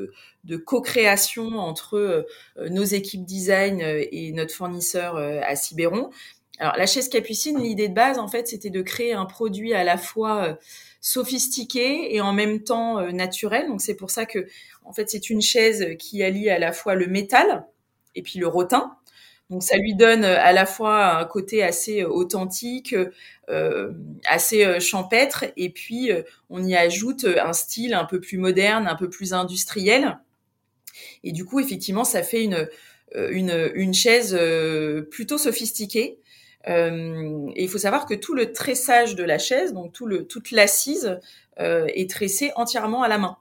de, 0.43 0.57
co-création 0.57 1.57
entre 1.57 2.25
nos 2.69 2.83
équipes 2.83 3.25
design 3.25 3.81
et 3.81 4.31
notre 4.31 4.53
fournisseur 4.53 5.17
à 5.17 5.55
Ciberon, 5.57 6.09
La 6.77 6.85
chaise 6.85 7.09
capucine, 7.09 7.59
l'idée 7.59 7.89
de 7.89 7.93
base 7.93 8.19
en 8.19 8.27
fait, 8.27 8.47
c'était 8.47 8.69
de 8.69 8.81
créer 8.81 9.13
un 9.13 9.25
produit 9.25 9.73
à 9.73 9.83
la 9.83 9.97
fois 9.97 10.57
sophistiqué 11.01 12.15
et 12.15 12.21
en 12.21 12.31
même 12.33 12.63
temps 12.63 13.01
naturel. 13.11 13.67
Donc 13.67 13.81
c'est 13.81 13.95
pour 13.95 14.09
ça 14.11 14.25
que 14.25 14.47
en 14.85 14.93
fait 14.93 15.09
c'est 15.09 15.29
une 15.29 15.41
chaise 15.41 15.95
qui 15.99 16.23
allie 16.23 16.49
à 16.49 16.59
la 16.59 16.71
fois 16.71 16.95
le 16.95 17.07
métal 17.07 17.65
et 18.15 18.21
puis 18.21 18.39
le 18.39 18.47
rotin. 18.47 18.95
Donc 19.49 19.61
ça 19.61 19.77
lui 19.77 19.93
donne 19.93 20.23
à 20.23 20.53
la 20.53 20.65
fois 20.65 21.17
un 21.17 21.25
côté 21.25 21.61
assez 21.63 22.05
authentique, 22.05 22.95
euh, 23.49 23.91
assez 24.25 24.79
champêtre, 24.79 25.45
et 25.57 25.69
puis 25.69 26.11
on 26.49 26.63
y 26.63 26.75
ajoute 26.75 27.25
un 27.25 27.53
style 27.53 27.93
un 27.93 28.05
peu 28.05 28.21
plus 28.21 28.37
moderne, 28.37 28.87
un 28.87 28.95
peu 28.95 29.09
plus 29.09 29.33
industriel. 29.33 30.19
Et 31.23 31.33
du 31.33 31.43
coup, 31.43 31.59
effectivement, 31.59 32.05
ça 32.05 32.23
fait 32.23 32.47
une 33.13 33.93
chaise 33.93 34.39
plutôt 35.11 35.37
sophistiquée. 35.37 36.19
Euh, 36.67 37.49
et 37.55 37.63
il 37.63 37.69
faut 37.69 37.77
savoir 37.77 38.05
que 38.05 38.13
tout 38.13 38.33
le 38.33 38.53
tressage 38.53 39.15
de 39.15 39.23
la 39.23 39.37
chaise, 39.37 39.73
donc 39.73 39.93
tout 39.93 40.05
le, 40.05 40.25
toute 40.25 40.51
l'assise, 40.51 41.19
euh, 41.59 41.85
est 41.93 42.09
tressée 42.09 42.51
entièrement 42.55 43.03
à 43.03 43.07
la 43.07 43.17
main 43.17 43.37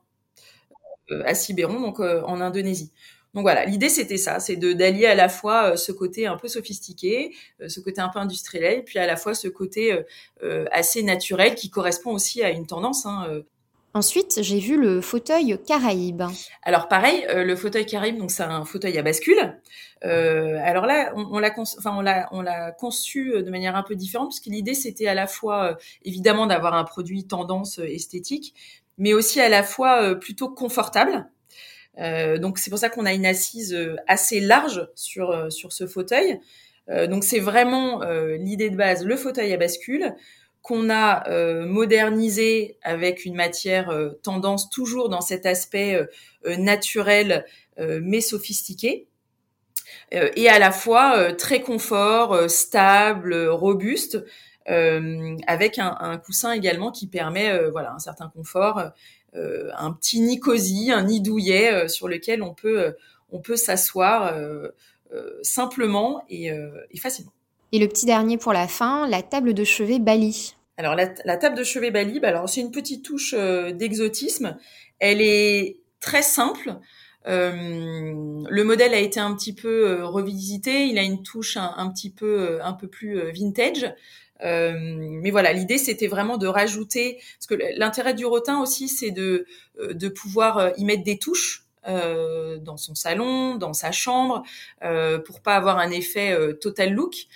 à 1.26 1.34
Ciberon, 1.34 1.80
donc 1.80 2.00
en 2.00 2.40
Indonésie. 2.40 2.90
Donc 3.34 3.44
voilà, 3.44 3.64
l'idée 3.64 3.88
c'était 3.88 4.18
ça, 4.18 4.40
c'est 4.40 4.56
de 4.56 4.74
d'allier 4.74 5.06
à 5.06 5.14
la 5.14 5.30
fois 5.30 5.72
euh, 5.72 5.76
ce 5.76 5.90
côté 5.90 6.26
un 6.26 6.36
peu 6.36 6.48
sophistiqué, 6.48 7.34
euh, 7.62 7.68
ce 7.68 7.80
côté 7.80 8.02
un 8.02 8.10
peu 8.10 8.18
industriel, 8.18 8.84
puis 8.84 8.98
à 8.98 9.06
la 9.06 9.16
fois 9.16 9.34
ce 9.34 9.48
côté 9.48 10.04
euh, 10.42 10.66
assez 10.70 11.02
naturel 11.02 11.54
qui 11.54 11.70
correspond 11.70 12.12
aussi 12.12 12.42
à 12.42 12.50
une 12.50 12.66
tendance. 12.66 13.06
Hein, 13.06 13.42
Ensuite, 13.94 14.38
j'ai 14.42 14.58
vu 14.58 14.80
le 14.80 15.00
fauteuil 15.00 15.58
Caraïbe. 15.66 16.22
Alors 16.62 16.88
pareil, 16.88 17.26
le 17.28 17.54
fauteuil 17.56 17.84
Caraïbe, 17.84 18.16
donc 18.18 18.30
c'est 18.30 18.42
un 18.42 18.64
fauteuil 18.64 18.96
à 18.98 19.02
bascule. 19.02 19.58
alors 20.02 20.86
là, 20.86 21.12
on, 21.14 21.38
l'a 21.38 22.72
conçu 22.72 23.32
de 23.42 23.50
manière 23.50 23.76
un 23.76 23.82
peu 23.82 23.94
différente 23.94 24.30
puisque 24.30 24.46
l'idée 24.46 24.74
c'était 24.74 25.08
à 25.08 25.14
la 25.14 25.26
fois 25.26 25.76
évidemment 26.04 26.46
d'avoir 26.46 26.74
un 26.74 26.84
produit 26.84 27.26
tendance 27.26 27.78
esthétique, 27.78 28.54
mais 28.96 29.12
aussi 29.12 29.40
à 29.40 29.50
la 29.50 29.62
fois 29.62 30.14
plutôt 30.14 30.48
confortable. 30.48 31.28
Euh, 31.98 32.38
donc 32.38 32.58
c'est 32.58 32.70
pour 32.70 32.78
ça 32.78 32.88
qu'on 32.88 33.04
a 33.04 33.12
une 33.12 33.26
assise 33.26 33.74
euh, 33.74 33.96
assez 34.06 34.40
large 34.40 34.88
sur 34.94 35.30
euh, 35.30 35.50
sur 35.50 35.72
ce 35.72 35.86
fauteuil. 35.86 36.40
donc 37.08 37.22
c'est 37.22 37.38
vraiment 37.38 38.02
l'idée 38.38 38.68
de 38.68 38.76
base, 38.76 39.04
le 39.06 39.16
fauteuil 39.16 39.52
à 39.52 39.56
bascule 39.56 40.14
qu'on 40.62 40.90
a 40.90 41.28
modernisé 41.64 42.78
avec 42.82 43.24
une 43.24 43.34
matière 43.34 43.92
tendance 44.22 44.70
toujours 44.70 45.08
dans 45.08 45.20
cet 45.20 45.44
aspect 45.44 45.98
naturel 46.46 47.44
mais 47.78 48.20
sophistiqué 48.20 49.06
et 50.12 50.48
à 50.48 50.58
la 50.58 50.70
fois 50.70 51.32
très 51.32 51.62
confort, 51.62 52.48
stable, 52.48 53.48
robuste, 53.48 54.24
avec 54.66 55.78
un, 55.78 56.20
coussin 56.24 56.52
également 56.52 56.92
qui 56.92 57.08
permet 57.08 57.68
voilà 57.70 57.92
un 57.92 57.98
certain 57.98 58.28
confort 58.28 58.92
euh, 59.34 59.70
un 59.78 59.92
petit 59.92 60.20
nid 60.20 60.40
cosy, 60.40 60.92
un 60.92 61.04
nid 61.04 61.22
douillet 61.22 61.72
euh, 61.72 61.88
sur 61.88 62.06
lequel 62.06 62.42
on 62.42 62.52
peut, 62.52 62.80
euh, 62.80 62.92
on 63.30 63.40
peut 63.40 63.56
s'asseoir 63.56 64.34
simplement 65.42 66.24
et, 66.28 66.50
facilement. 66.98 67.32
Et 67.72 67.78
le 67.78 67.88
petit 67.88 68.06
dernier 68.06 68.38
pour 68.38 68.52
la 68.52 68.68
fin, 68.68 69.08
la 69.08 69.22
table 69.22 69.54
de 69.54 69.64
chevet 69.64 69.98
Bali. 69.98 70.54
Alors 70.76 70.94
la, 70.94 71.36
table 71.36 71.56
de 71.56 71.64
chevet 71.64 71.90
Bali, 71.90 72.20
bah, 72.20 72.28
alors 72.28 72.48
c'est 72.48 72.60
une 72.60 72.70
petite 72.70 73.04
touche 73.04 73.34
d'exotisme. 73.34 74.58
Elle 74.98 75.20
est 75.20 75.78
très 76.00 76.22
simple. 76.22 76.76
le 77.24 78.62
modèle 78.62 78.94
a 78.94 78.98
été 78.98 79.20
un 79.20 79.34
petit 79.34 79.54
peu 79.54 80.04
revisité. 80.04 80.86
Il 80.86 80.98
a 80.98 81.02
une 81.02 81.22
touche 81.22 81.56
un, 81.56 81.90
petit 81.90 82.10
peu 82.10 82.58
un 82.62 82.72
peu 82.72 82.88
plus 82.88 83.30
vintage. 83.32 83.94
Euh, 84.44 84.72
mais 84.76 85.30
voilà, 85.30 85.52
l'idée 85.52 85.78
c'était 85.78 86.08
vraiment 86.08 86.36
de 86.36 86.46
rajouter, 86.46 87.18
parce 87.38 87.46
que 87.46 87.54
l'intérêt 87.78 88.14
du 88.14 88.26
rotin 88.26 88.60
aussi, 88.60 88.88
c'est 88.88 89.10
de 89.10 89.46
euh, 89.78 89.94
de 89.94 90.08
pouvoir 90.08 90.58
euh, 90.58 90.70
y 90.76 90.84
mettre 90.84 91.04
des 91.04 91.18
touches. 91.18 91.64
Euh, 91.88 92.58
dans 92.58 92.76
son 92.76 92.94
salon, 92.94 93.56
dans 93.56 93.72
sa 93.72 93.90
chambre, 93.90 94.44
euh, 94.84 95.18
pour 95.18 95.40
pas 95.40 95.56
avoir 95.56 95.78
un 95.78 95.90
effet 95.90 96.36
total 96.60 96.92
look. 96.92 97.26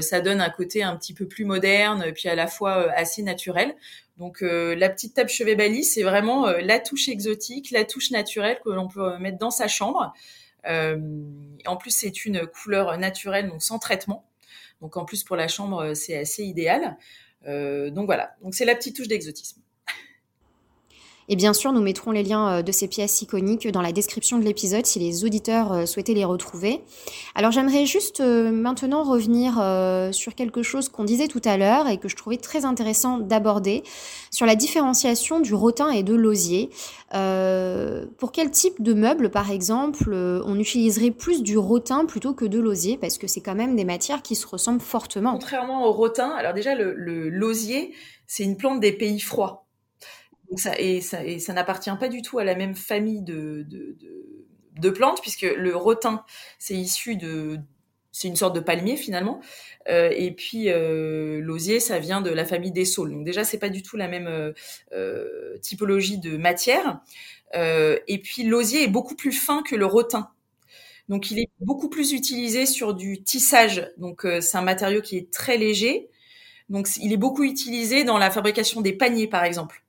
ça 0.00 0.20
donne 0.20 0.40
un 0.40 0.50
côté 0.50 0.82
un 0.82 0.96
petit 0.96 1.14
peu 1.14 1.26
plus 1.26 1.44
moderne, 1.44 2.12
puis 2.14 2.28
à 2.28 2.34
la 2.34 2.46
fois 2.46 2.90
assez 2.92 3.22
naturel. 3.22 3.74
Donc 4.18 4.40
la 4.40 4.88
petite 4.88 5.14
table 5.14 5.30
chevet 5.30 5.56
Bali, 5.56 5.84
c'est 5.84 6.02
vraiment 6.02 6.46
la 6.46 6.78
touche 6.78 7.08
exotique, 7.08 7.70
la 7.70 7.84
touche 7.84 8.10
naturelle 8.10 8.58
que 8.64 8.70
l'on 8.70 8.88
peut 8.88 9.18
mettre 9.18 9.38
dans 9.38 9.50
sa 9.50 9.68
chambre. 9.68 10.12
en 10.64 11.76
plus, 11.76 11.90
c'est 11.90 12.24
une 12.24 12.46
couleur 12.46 12.96
naturelle, 12.98 13.48
donc 13.48 13.62
sans 13.62 13.78
traitement. 13.78 14.24
Donc 14.82 14.96
en 14.96 15.04
plus 15.04 15.24
pour 15.24 15.36
la 15.36 15.48
chambre, 15.48 15.78
euh, 15.78 15.94
c'est 15.94 16.18
assez 16.18 16.44
idéal. 16.44 16.98
Euh, 17.46 17.90
donc 17.90 18.06
voilà, 18.06 18.34
donc 18.42 18.54
c'est 18.54 18.64
la 18.64 18.74
petite 18.74 18.96
touche 18.96 19.08
d'exotisme. 19.08 19.62
Et 21.32 21.36
bien 21.36 21.54
sûr, 21.54 21.72
nous 21.72 21.80
mettrons 21.80 22.10
les 22.10 22.22
liens 22.22 22.58
euh, 22.58 22.62
de 22.62 22.72
ces 22.72 22.88
pièces 22.88 23.22
iconiques 23.22 23.66
dans 23.66 23.80
la 23.80 23.92
description 23.92 24.38
de 24.38 24.44
l'épisode 24.44 24.84
si 24.84 24.98
les 24.98 25.24
auditeurs 25.24 25.72
euh, 25.72 25.86
souhaitaient 25.86 26.12
les 26.12 26.26
retrouver. 26.26 26.82
Alors 27.34 27.52
j'aimerais 27.52 27.86
juste 27.86 28.20
euh, 28.20 28.52
maintenant 28.52 29.02
revenir 29.02 29.54
sur 30.12 30.34
quelque 30.34 30.62
chose 30.62 30.90
qu'on 30.90 31.04
disait 31.04 31.28
tout 31.28 31.40
à 31.46 31.56
l'heure 31.56 31.88
et 31.88 31.96
que 31.96 32.06
je 32.06 32.16
trouvais 32.16 32.36
très 32.36 32.66
intéressant 32.66 33.16
d'aborder, 33.16 33.82
sur 34.30 34.44
la 34.44 34.56
différenciation 34.56 35.40
du 35.40 35.54
rotin 35.54 35.88
et 35.88 36.02
de 36.02 36.14
l'osier. 36.14 36.68
pour 37.10 38.32
quel 38.32 38.50
type 38.50 38.82
de 38.82 38.92
meuble, 38.92 39.30
par 39.30 39.50
exemple, 39.50 40.12
on 40.12 40.58
utiliserait 40.58 41.12
plus 41.12 41.42
du 41.42 41.56
rotin 41.56 42.04
plutôt 42.04 42.34
que 42.34 42.44
de 42.44 42.58
l'osier? 42.58 42.98
Parce 42.98 43.16
que 43.16 43.26
c'est 43.26 43.40
quand 43.40 43.54
même 43.54 43.74
des 43.76 43.84
matières 43.84 44.20
qui 44.20 44.34
se 44.34 44.46
ressemblent 44.46 44.80
fortement. 44.80 45.32
Contrairement 45.32 45.86
au 45.86 45.92
rotin, 45.92 46.30
alors 46.30 46.52
déjà, 46.52 46.74
le 46.74 46.92
l'osier, 47.30 47.94
c'est 48.26 48.44
une 48.44 48.56
plante 48.56 48.80
des 48.80 48.92
pays 48.92 49.20
froids 49.20 49.61
ça, 50.56 50.78
et 50.78 51.00
ça, 51.00 51.52
n'appartient 51.52 51.90
pas 51.98 52.08
du 52.08 52.22
tout 52.22 52.38
à 52.38 52.44
la 52.44 52.54
même 52.54 52.74
famille 52.74 53.22
de, 53.22 53.66
plantes, 54.94 55.20
puisque 55.20 55.42
le 55.42 55.76
rotin, 55.76 56.24
c'est 56.58 56.74
issu 56.74 57.16
de... 57.16 57.58
C'est 58.14 58.28
une 58.28 58.36
sorte 58.36 58.54
de 58.54 58.60
palmier 58.60 58.98
finalement, 58.98 59.40
euh, 59.88 60.10
et 60.14 60.32
puis 60.32 60.68
euh, 60.68 61.40
l'osier, 61.40 61.80
ça 61.80 61.98
vient 61.98 62.20
de 62.20 62.28
la 62.28 62.44
famille 62.44 62.70
des 62.70 62.84
saules. 62.84 63.10
Donc 63.10 63.24
déjà, 63.24 63.42
c'est 63.42 63.58
pas 63.58 63.70
du 63.70 63.82
tout 63.82 63.96
la 63.96 64.06
même 64.06 64.52
euh, 64.92 65.58
typologie 65.62 66.18
de 66.18 66.36
matière. 66.36 67.00
Et 67.54 68.20
puis 68.22 68.42
l'osier 68.42 68.82
est 68.82 68.88
beaucoup 68.88 69.16
plus 69.16 69.32
fin 69.32 69.62
que 69.62 69.74
le 69.76 69.86
rotin. 69.86 70.30
Donc 71.08 71.30
il 71.30 71.38
est 71.38 71.48
beaucoup 71.60 71.88
plus 71.88 72.12
utilisé 72.12 72.66
sur 72.66 72.92
du 72.92 73.22
tissage. 73.22 73.90
Donc 73.96 74.26
c'est 74.42 74.58
un 74.58 74.62
matériau 74.62 75.00
qui 75.00 75.16
est 75.16 75.32
très 75.32 75.56
léger. 75.56 76.10
Donc 76.68 76.88
il 76.98 77.14
est 77.14 77.18
beaucoup 77.18 77.44
utilisé 77.44 78.04
dans 78.04 78.18
la 78.18 78.30
fabrication 78.30 78.82
des 78.82 78.92
paniers, 78.92 79.26
par 79.26 79.44
exemple 79.44 79.81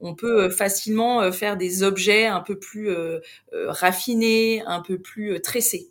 on 0.00 0.14
peut 0.14 0.44
euh, 0.44 0.50
facilement 0.50 1.22
euh, 1.22 1.32
faire 1.32 1.56
des 1.56 1.82
objets 1.82 2.26
un 2.26 2.40
peu 2.40 2.58
plus 2.58 2.90
euh, 2.90 3.20
raffinés, 3.52 4.62
un 4.66 4.80
peu 4.80 4.98
plus 4.98 5.40
tressés. 5.40 5.88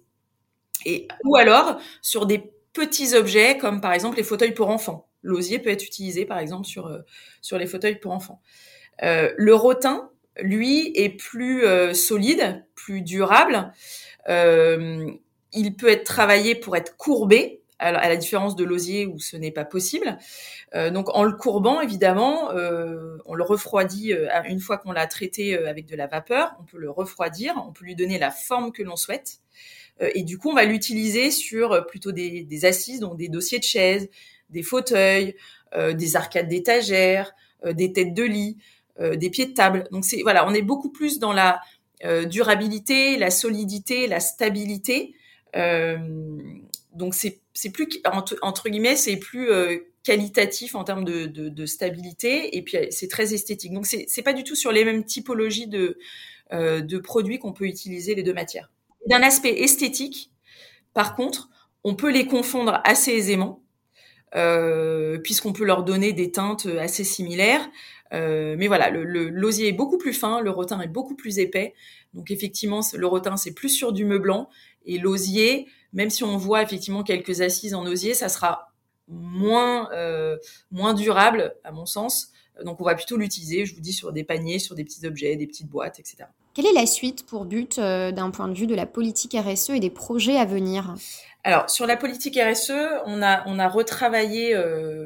Et 0.85 1.07
ou 1.23 1.35
alors 1.35 1.79
sur 2.01 2.25
des 2.25 2.51
petits 2.73 3.15
objets 3.15 3.57
comme 3.57 3.81
par 3.81 3.93
exemple 3.93 4.17
les 4.17 4.23
fauteuils 4.23 4.53
pour 4.53 4.69
enfants. 4.69 5.07
L'osier 5.23 5.59
peut 5.59 5.69
être 5.69 5.83
utilisé 5.83 6.25
par 6.25 6.37
exemple 6.37 6.67
sur 6.67 7.03
sur 7.41 7.57
les 7.57 7.65
fauteuils 7.65 7.99
pour 7.99 8.11
enfants. 8.11 8.41
le 9.01 9.53
rotin, 9.53 10.11
lui, 10.39 10.91
est 10.93 11.09
plus 11.09 11.63
solide, 11.95 12.63
plus 12.75 13.01
durable. 13.01 13.71
il 14.27 15.75
peut 15.75 15.87
être 15.87 16.03
travaillé 16.03 16.53
pour 16.53 16.75
être 16.75 16.95
courbé, 16.97 17.63
à 17.79 17.91
la 17.91 18.15
différence 18.15 18.55
de 18.55 18.63
l'osier 18.63 19.05
où 19.05 19.19
ce 19.19 19.35
n'est 19.35 19.51
pas 19.51 19.65
possible. 19.65 20.17
Euh, 20.73 20.89
donc 20.89 21.09
en 21.13 21.23
le 21.23 21.33
courbant, 21.33 21.81
évidemment, 21.81 22.51
euh, 22.51 23.17
on 23.25 23.33
le 23.33 23.43
refroidit 23.43 24.13
euh, 24.13 24.29
une 24.45 24.59
fois 24.59 24.77
qu'on 24.77 24.91
l'a 24.91 25.07
traité 25.07 25.57
avec 25.57 25.85
de 25.85 25.95
la 25.95 26.07
vapeur, 26.07 26.55
on 26.59 26.63
peut 26.63 26.77
le 26.77 26.89
refroidir, 26.89 27.53
on 27.67 27.71
peut 27.71 27.85
lui 27.85 27.95
donner 27.95 28.17
la 28.17 28.31
forme 28.31 28.71
que 28.71 28.83
l'on 28.83 28.95
souhaite. 28.95 29.39
et 30.01 30.23
du 30.23 30.37
coup, 30.37 30.49
on 30.49 30.53
va 30.53 30.65
l'utiliser 30.65 31.31
sur 31.31 31.85
plutôt 31.87 32.11
des, 32.11 32.43
des, 32.43 32.65
assises, 32.65 32.99
donc 32.99 33.17
des 33.17 33.29
dossiers 33.29 33.59
de 33.59 33.63
chaises, 33.63 34.09
des 34.49 34.63
fauteuils, 34.63 35.35
des 35.73 36.15
arcades 36.17 36.49
d'étagères, 36.49 37.33
des 37.65 37.93
têtes 37.93 38.13
de 38.13 38.23
lit, 38.23 38.57
des 38.99 39.29
pieds 39.29 39.45
de 39.45 39.53
table. 39.53 39.87
Donc 39.91 40.03
c'est 40.03 40.21
voilà, 40.21 40.45
on 40.47 40.53
est 40.53 40.61
beaucoup 40.61 40.89
plus 40.89 41.19
dans 41.19 41.31
la 41.31 41.61
durabilité, 42.25 43.15
la 43.15 43.31
solidité, 43.31 44.07
la 44.07 44.19
stabilité. 44.19 45.15
Donc 46.95 47.13
c'est 47.13 47.41
plus 47.71 47.87
entre, 48.41 48.69
guillemets, 48.69 48.95
c'est 48.95 49.17
plus 49.17 49.49
euh, 49.51 49.77
qualitatif 50.03 50.75
en 50.75 50.83
termes 50.83 51.03
de, 51.03 51.65
stabilité 51.65 52.57
et 52.57 52.61
puis 52.61 52.77
c'est 52.89 53.07
très 53.07 53.33
esthétique. 53.33 53.73
Donc 53.73 53.85
c'est 53.85 54.05
c'est 54.07 54.21
pas 54.21 54.33
du 54.33 54.43
tout 54.43 54.55
sur 54.55 54.71
les 54.71 54.85
mêmes 54.85 55.03
typologies 55.03 55.67
de 55.67 55.97
euh, 56.53 56.81
de 56.81 56.97
produits 56.97 57.39
qu'on 57.39 57.53
peut 57.53 57.65
utiliser 57.65 58.15
les 58.15 58.23
deux 58.23 58.33
matières. 58.33 58.71
D'un 59.07 59.21
aspect 59.21 59.61
esthétique, 59.61 60.31
par 60.93 61.15
contre, 61.15 61.49
on 61.83 61.95
peut 61.95 62.11
les 62.11 62.25
confondre 62.25 62.81
assez 62.83 63.11
aisément 63.11 63.61
euh, 64.35 65.17
puisqu'on 65.17 65.53
peut 65.53 65.63
leur 65.63 65.83
donner 65.83 66.11
des 66.11 66.31
teintes 66.31 66.65
assez 66.65 67.03
similaires. 67.03 67.69
Euh, 68.13 68.55
mais 68.57 68.67
voilà, 68.67 68.89
le, 68.89 69.03
l'osier 69.29 69.69
est 69.69 69.73
beaucoup 69.73 69.97
plus 69.97 70.13
fin, 70.13 70.41
le 70.41 70.49
rotin 70.49 70.81
est 70.81 70.87
beaucoup 70.87 71.15
plus 71.15 71.39
épais. 71.39 71.73
Donc 72.13 72.31
effectivement, 72.31 72.81
le 72.93 73.07
rotin 73.07 73.37
c'est 73.37 73.53
plus 73.53 73.69
sur 73.69 73.93
du 73.93 74.05
meublant 74.05 74.49
et 74.85 74.97
l'osier 74.97 75.67
même 75.95 76.09
si 76.09 76.23
on 76.23 76.37
voit 76.37 76.61
effectivement 76.61 77.03
quelques 77.03 77.41
assises 77.41 77.73
en 77.73 77.85
osier, 77.85 78.13
ça 78.13 78.29
sera 78.29 78.71
moins 79.07 79.89
moins 80.71 80.93
durable 80.93 81.55
à 81.63 81.71
mon 81.71 81.85
sens. 81.85 82.31
Donc 82.63 82.79
on 82.79 82.83
va 82.83 82.95
plutôt 82.95 83.17
l'utiliser, 83.17 83.65
je 83.65 83.73
vous 83.73 83.81
dis, 83.81 83.93
sur 83.93 84.11
des 84.11 84.23
paniers, 84.23 84.59
sur 84.59 84.75
des 84.75 84.83
petits 84.83 85.05
objets, 85.07 85.35
des 85.35 85.47
petites 85.47 85.67
boîtes, 85.67 85.99
etc. 85.99 86.25
Quelle 86.53 86.67
est 86.67 86.73
la 86.73 86.85
suite 86.85 87.25
pour 87.25 87.45
but 87.45 87.79
d'un 87.79 88.29
point 88.31 88.47
de 88.47 88.53
vue 88.53 88.67
de 88.67 88.75
la 88.75 88.85
politique 88.85 89.35
RSE 89.35 89.71
et 89.71 89.79
des 89.79 89.89
projets 89.89 90.37
à 90.37 90.45
venir? 90.45 90.95
Alors 91.43 91.69
sur 91.69 91.85
la 91.85 91.95
politique 91.95 92.37
RSE, 92.37 92.73
on 93.05 93.21
a 93.21 93.47
on 93.47 93.57
a 93.57 93.69
retravaillé 93.69 94.57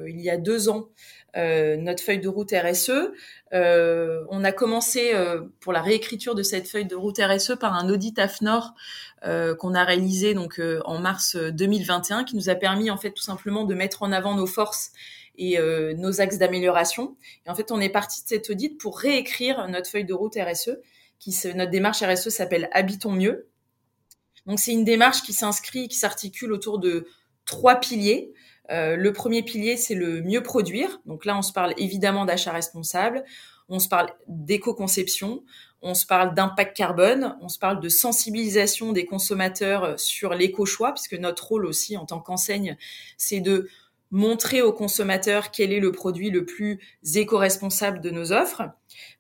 il 0.07 0.19
y 0.19 0.29
a 0.29 0.37
deux 0.37 0.69
ans 0.69 0.87
euh, 0.87 1.18
notre 1.35 2.03
feuille 2.03 2.19
de 2.19 2.27
route 2.27 2.51
RSE. 2.51 3.11
Euh, 3.53 4.23
on 4.29 4.43
a 4.43 4.51
commencé 4.51 5.11
euh, 5.13 5.41
pour 5.59 5.73
la 5.73 5.81
réécriture 5.81 6.35
de 6.35 6.43
cette 6.43 6.67
feuille 6.67 6.85
de 6.85 6.95
route 6.95 7.19
RSE 7.19 7.55
par 7.59 7.73
un 7.73 7.89
audit 7.89 8.17
AFNOR 8.19 8.73
qu'on 9.59 9.73
a 9.73 9.83
réalisé 9.83 10.33
donc 10.33 10.61
en 10.85 10.99
mars 10.99 11.35
2021, 11.35 12.23
qui 12.23 12.37
nous 12.37 12.49
a 12.49 12.55
permis 12.55 12.89
en 12.89 12.97
fait 12.97 13.11
tout 13.11 13.21
simplement 13.21 13.65
de 13.65 13.75
mettre 13.75 14.01
en 14.03 14.13
avant 14.13 14.33
nos 14.33 14.47
forces 14.47 14.91
et 15.37 15.59
nos 15.97 16.21
axes 16.21 16.37
d'amélioration. 16.37 17.17
Et 17.45 17.49
en 17.49 17.55
fait, 17.55 17.73
on 17.73 17.81
est 17.81 17.89
parti 17.89 18.23
de 18.23 18.29
cet 18.29 18.49
audit 18.49 18.77
pour 18.77 18.97
réécrire 18.97 19.67
notre 19.67 19.89
feuille 19.89 20.05
de 20.05 20.13
route 20.13 20.35
RSE. 20.35 20.77
Qui 21.19 21.35
notre 21.53 21.69
démarche 21.69 22.01
RSE 22.01 22.29
s'appelle 22.29 22.69
Habitons 22.71 23.11
mieux. 23.11 23.49
Donc 24.45 24.59
c'est 24.59 24.71
une 24.71 24.85
démarche 24.85 25.21
qui 25.21 25.33
s'inscrit, 25.33 25.89
qui 25.89 25.97
s'articule 25.97 26.53
autour 26.53 26.79
de 26.79 27.07
trois 27.45 27.75
piliers. 27.75 28.33
Euh, 28.71 28.95
le 28.95 29.13
premier 29.13 29.43
pilier, 29.43 29.77
c'est 29.77 29.95
le 29.95 30.21
mieux 30.21 30.43
produire. 30.43 31.01
Donc 31.05 31.25
là, 31.25 31.37
on 31.37 31.41
se 31.41 31.53
parle 31.53 31.73
évidemment 31.77 32.25
d'achat 32.25 32.51
responsable, 32.51 33.23
on 33.67 33.79
se 33.79 33.87
parle 33.87 34.09
d'éco-conception, 34.27 35.43
on 35.81 35.93
se 35.93 36.05
parle 36.05 36.33
d'impact 36.35 36.75
carbone, 36.75 37.37
on 37.41 37.49
se 37.49 37.59
parle 37.59 37.79
de 37.79 37.89
sensibilisation 37.89 38.91
des 38.91 39.05
consommateurs 39.05 39.99
sur 39.99 40.33
l'éco-choix, 40.33 40.93
puisque 40.93 41.13
notre 41.13 41.47
rôle 41.47 41.65
aussi 41.65 41.97
en 41.97 42.05
tant 42.05 42.19
qu'enseigne, 42.19 42.77
c'est 43.17 43.39
de 43.39 43.69
montrer 44.11 44.61
aux 44.61 44.73
consommateurs 44.73 45.51
quel 45.51 45.71
est 45.71 45.79
le 45.79 45.91
produit 45.91 46.31
le 46.31 46.45
plus 46.45 46.79
éco-responsable 47.15 48.01
de 48.01 48.09
nos 48.09 48.31
offres. 48.31 48.63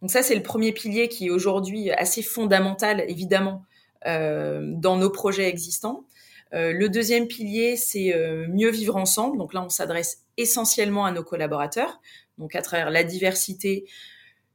Donc 0.01 0.11
ça, 0.11 0.23
c'est 0.23 0.35
le 0.35 0.43
premier 0.43 0.71
pilier 0.71 1.07
qui 1.07 1.27
est 1.27 1.29
aujourd'hui 1.29 1.91
assez 1.91 2.23
fondamental, 2.23 3.03
évidemment, 3.07 3.65
euh, 4.07 4.61
dans 4.75 4.97
nos 4.97 5.09
projets 5.09 5.47
existants. 5.47 6.05
Euh, 6.53 6.73
le 6.73 6.89
deuxième 6.89 7.27
pilier, 7.27 7.75
c'est 7.75 8.13
euh, 8.13 8.47
mieux 8.49 8.71
vivre 8.71 8.95
ensemble. 8.95 9.37
Donc 9.37 9.53
là, 9.53 9.63
on 9.63 9.69
s'adresse 9.69 10.23
essentiellement 10.37 11.05
à 11.05 11.11
nos 11.11 11.23
collaborateurs, 11.23 11.99
donc 12.37 12.55
à 12.55 12.61
travers 12.61 12.89
la 12.89 13.03
diversité, 13.03 13.85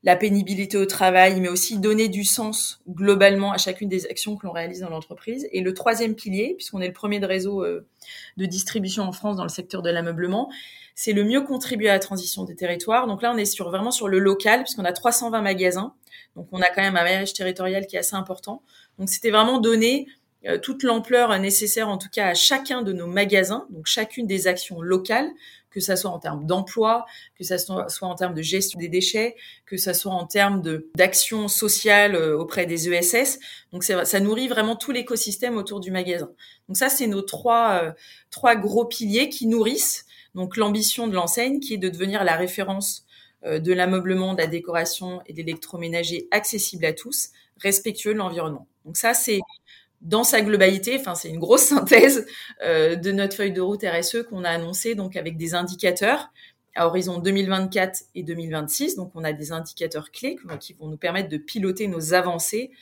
la 0.03 0.17
pénibilité 0.17 0.77
au 0.77 0.87
travail, 0.87 1.41
mais 1.41 1.49
aussi 1.49 1.79
donner 1.79 2.09
du 2.09 2.25
sens 2.25 2.83
globalement 2.89 3.53
à 3.53 3.59
chacune 3.59 3.89
des 3.89 4.07
actions 4.07 4.37
que 4.37 4.47
l'on 4.47 4.53
réalise 4.53 4.81
dans 4.81 4.91
l'entreprise. 4.91 5.49
Et 5.53 5.61
le 5.61 5.73
troisième 5.73 6.15
pilier, 6.15 6.55
puisqu'on 6.57 6.81
est 6.81 6.89
le 6.89 6.93
premier 6.93 7.21
de 7.21 7.27
réseau 7.27 7.65
euh, 7.65 7.87
de 8.37 8.47
distribution 8.47 9.05
en 9.05 9.13
France 9.13 9.37
dans 9.37 9.45
le 9.45 9.49
secteur 9.49 9.81
de 9.81 9.91
l'ameublement, 9.91 10.51
c'est 10.95 11.13
le 11.13 11.25
mieux 11.25 11.41
contribuer 11.41 11.89
à 11.89 11.95
la 11.95 11.99
transition 12.01 12.45
des 12.45 12.55
territoires. 12.55 13.07
Donc 13.07 13.23
là, 13.23 13.33
on 13.35 13.37
est 13.37 13.47
sur, 13.47 13.69
vraiment 13.71 13.91
sur 13.91 14.09
le 14.09 14.19
local, 14.19 14.63
puisqu'on 14.63 14.85
a 14.85 14.93
320 14.93 15.41
magasins. 15.41 15.95
Donc 16.37 16.49
on 16.53 16.61
a 16.61 16.67
quand 16.67 16.83
même 16.83 16.97
un 16.97 17.03
maillage 17.03 17.33
territorial 17.33 17.87
qui 17.87 17.97
est 17.97 18.01
assez 18.01 18.15
important. 18.15 18.63
Donc 18.99 19.09
c'était 19.09 19.31
vraiment 19.31 19.59
donner 19.59 20.07
toute 20.63 20.83
l'ampleur 20.83 21.39
nécessaire, 21.39 21.89
en 21.89 21.99
tout 21.99 22.11
cas, 22.11 22.29
à 22.29 22.35
chacun 22.35 22.83
de 22.83 22.93
nos 22.93 23.07
magasins, 23.07 23.67
donc 23.71 23.87
chacune 23.87 24.27
des 24.27 24.47
actions 24.47 24.81
locales, 24.83 25.31
que 25.75 25.81
ça 25.81 25.97
soit 25.97 26.11
en 26.11 26.21
termes 26.21 26.47
d'emploi, 26.47 27.05
que 27.37 27.43
ça 27.43 27.59
soit, 27.59 27.89
en 28.03 28.15
termes 28.15 28.35
de 28.35 28.43
gestion 28.43 28.79
des 28.79 28.89
déchets, 28.89 29.35
que 29.67 29.77
ça 29.77 29.93
soit 29.93 30.13
en 30.13 30.25
termes 30.25 30.63
d'action 30.95 31.49
sociale 31.49 32.15
euh, 32.15 32.39
auprès 32.39 32.65
des 32.65 32.89
ESS. 32.89 33.41
Donc 33.73 33.83
ça 33.83 34.21
nourrit 34.21 34.47
vraiment 34.47 34.77
tout 34.77 34.93
l'écosystème 34.93 35.57
autour 35.57 35.81
du 35.81 35.91
magasin. 35.91 36.31
Donc 36.69 36.77
ça, 36.77 36.89
c'est 36.89 37.09
nos 37.09 37.23
trois 37.23 37.81
euh, 37.83 37.93
trois 38.31 38.55
gros 38.55 38.85
piliers 38.85 39.29
qui 39.29 39.47
nourrissent 39.47 40.07
donc 40.37 40.57
l'ambition 40.57 41.09
de 41.09 41.15
l'enseigne, 41.15 41.59
qui 41.59 41.75
est 41.75 41.79
de 41.79 41.89
devenir 41.89 42.25
la 42.25 42.37
référence 42.37 43.05
de 43.45 43.73
l'ameublement, 43.75 44.33
de 44.33 44.39
la 44.39 44.47
décoration 44.47 45.21
et 45.27 45.35
de 45.35 45.39
l'électroménager 45.39 46.29
accessible 46.31 46.87
à 46.87 46.95
tous, 46.95 47.29
respectueux 47.59 48.15
de 48.15 48.19
l'environnement. 48.19 48.67
Donc 48.87 48.97
ça, 48.97 49.13
c'est 49.13 49.41
dans 50.05 50.23
sa 50.23 50.43
globalité, 50.43 50.97
enfin 50.99 51.15
c'est 51.15 51.31
une 51.31 51.39
grosse 51.39 51.63
synthèse 51.69 52.27
euh, 52.63 52.95
de 52.95 53.11
notre 53.11 53.37
feuille 53.37 53.53
de 53.53 53.61
route 53.61 53.83
RSE 53.83 54.23
qu'on 54.29 54.45
a 54.45 54.51
annoncée 54.51 54.95
donc 54.95 55.17
avec 55.17 55.37
des 55.37 55.55
indicateurs 55.55 56.31
à 56.77 56.87
horizon 56.89 57.19
2024 57.19 58.03
et 58.15 58.23
2026. 58.23 58.97
Donc 58.97 59.13
on 59.15 59.23
a 59.25 59.33
des 59.33 59.53
indicateurs 59.53 60.11
clés 60.11 60.37
qui 60.61 60.73
vont 60.75 60.89
nous 60.89 60.97
permettre 60.97 61.29
de 61.29 61.37
piloter 61.37 61.87
nos 61.87 62.15
avancées 62.15 62.73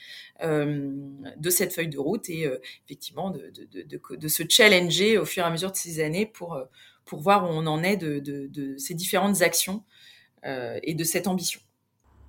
euh, 0.43 0.91
de 1.37 1.49
cette 1.49 1.73
feuille 1.73 1.89
de 1.89 1.99
route 1.99 2.27
et 2.29 2.47
euh, 2.47 2.59
effectivement 2.85 3.31
de, 3.31 4.27
se 4.27 4.43
challenger 4.49 5.17
au 5.17 5.25
fur 5.25 5.43
et 5.43 5.47
à 5.47 5.51
mesure 5.51 5.71
de 5.71 5.77
ces 5.77 6.03
années 6.03 6.25
pour 6.25 6.57
voir 7.11 7.45
où 7.45 7.53
on 7.53 7.67
en 7.67 7.83
est 7.83 7.97
de, 7.97 8.75
ces 8.77 8.95
différentes 8.95 9.41
actions 9.43 9.83
et 10.43 10.93
de 10.93 11.03
cette 11.03 11.27
ambition. 11.27 11.61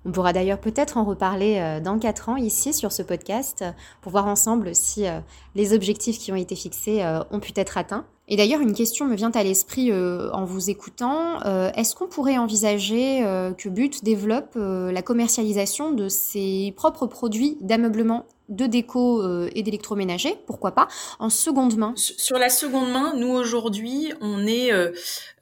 On 0.05 0.11
pourra 0.11 0.33
d'ailleurs 0.33 0.59
peut-être 0.59 0.97
en 0.97 1.03
reparler 1.03 1.57
euh, 1.57 1.79
dans 1.79 1.97
quatre 1.97 2.29
ans 2.29 2.35
ici 2.35 2.73
sur 2.73 2.91
ce 2.91 3.01
podcast 3.01 3.63
euh, 3.63 3.71
pour 4.01 4.11
voir 4.11 4.27
ensemble 4.27 4.75
si 4.75 5.07
euh, 5.07 5.19
les 5.55 5.73
objectifs 5.73 6.19
qui 6.19 6.31
ont 6.31 6.35
été 6.35 6.55
fixés 6.55 7.03
ont 7.31 7.39
pu 7.39 7.51
être 7.55 7.77
atteints. 7.77 8.05
Et 8.27 8.37
d'ailleurs, 8.37 8.61
une 8.61 8.73
question 8.73 9.05
me 9.05 9.15
vient 9.15 9.31
à 9.31 9.43
l'esprit 9.43 9.91
en 9.93 10.45
vous 10.45 10.69
écoutant. 10.69 11.39
Est-ce 11.73 11.95
qu'on 11.95 12.07
pourrait 12.07 12.37
envisager 12.37 13.21
que 13.57 13.69
But 13.69 14.03
développe 14.03 14.55
la 14.55 15.01
commercialisation 15.01 15.91
de 15.91 16.09
ses 16.09 16.73
propres 16.75 17.05
produits 17.05 17.57
d'ameublement 17.61 18.25
de 18.49 18.65
déco 18.65 19.23
et 19.49 19.61
d'électroménager, 19.61 20.35
pourquoi 20.47 20.71
pas, 20.71 20.87
en 21.19 21.29
seconde 21.29 21.77
main? 21.77 21.93
Sur 21.95 22.37
la 22.39 22.49
seconde 22.49 22.91
main, 22.91 23.13
nous 23.15 23.29
aujourd'hui, 23.29 24.11
on 24.21 24.45
est, 24.47 24.71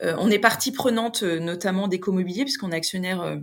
on 0.02 0.30
est 0.30 0.40
partie 0.40 0.72
prenante 0.72 1.24
notamment 1.24 1.88
d'écomobilier, 1.88 2.44
puisqu'on 2.44 2.72
est 2.72 2.76
actionnaire 2.76 3.40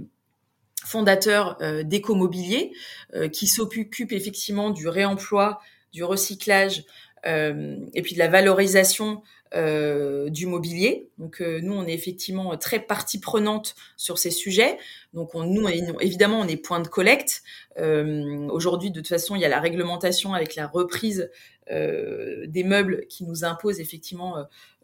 fondateur 0.85 1.59
euh, 1.61 1.83
d'écomobilier 1.83 2.73
euh, 3.15 3.29
qui 3.29 3.47
s'occupe 3.47 4.13
effectivement 4.13 4.71
du 4.71 4.89
réemploi, 4.89 5.61
du 5.93 6.05
recyclage 6.05 6.85
euh, 7.27 7.77
et 7.95 8.03
puis 8.03 8.15
de 8.15 8.19
la 8.19 8.29
valorisation 8.29 9.23
du 9.53 10.47
mobilier. 10.47 11.09
Donc 11.19 11.41
nous, 11.41 11.73
on 11.73 11.85
est 11.85 11.93
effectivement 11.93 12.57
très 12.57 12.79
partie 12.79 13.19
prenante 13.19 13.75
sur 13.97 14.17
ces 14.17 14.31
sujets. 14.31 14.79
Donc 15.13 15.35
on, 15.35 15.43
nous, 15.43 15.69
évidemment, 15.99 16.39
on 16.39 16.47
est 16.47 16.57
point 16.57 16.79
de 16.79 16.87
collecte. 16.87 17.43
Aujourd'hui, 17.77 18.93
de 18.93 19.01
toute 19.01 19.09
façon, 19.09 19.35
il 19.35 19.43
y 19.43 19.45
a 19.45 19.49
la 19.49 19.59
réglementation 19.59 20.35
avec 20.35 20.55
la 20.55 20.69
reprise 20.69 21.33
des 21.69 22.63
meubles 22.65 23.09
qui 23.09 23.25
nous 23.25 23.43
impose 23.45 23.81
effectivement 23.81 24.37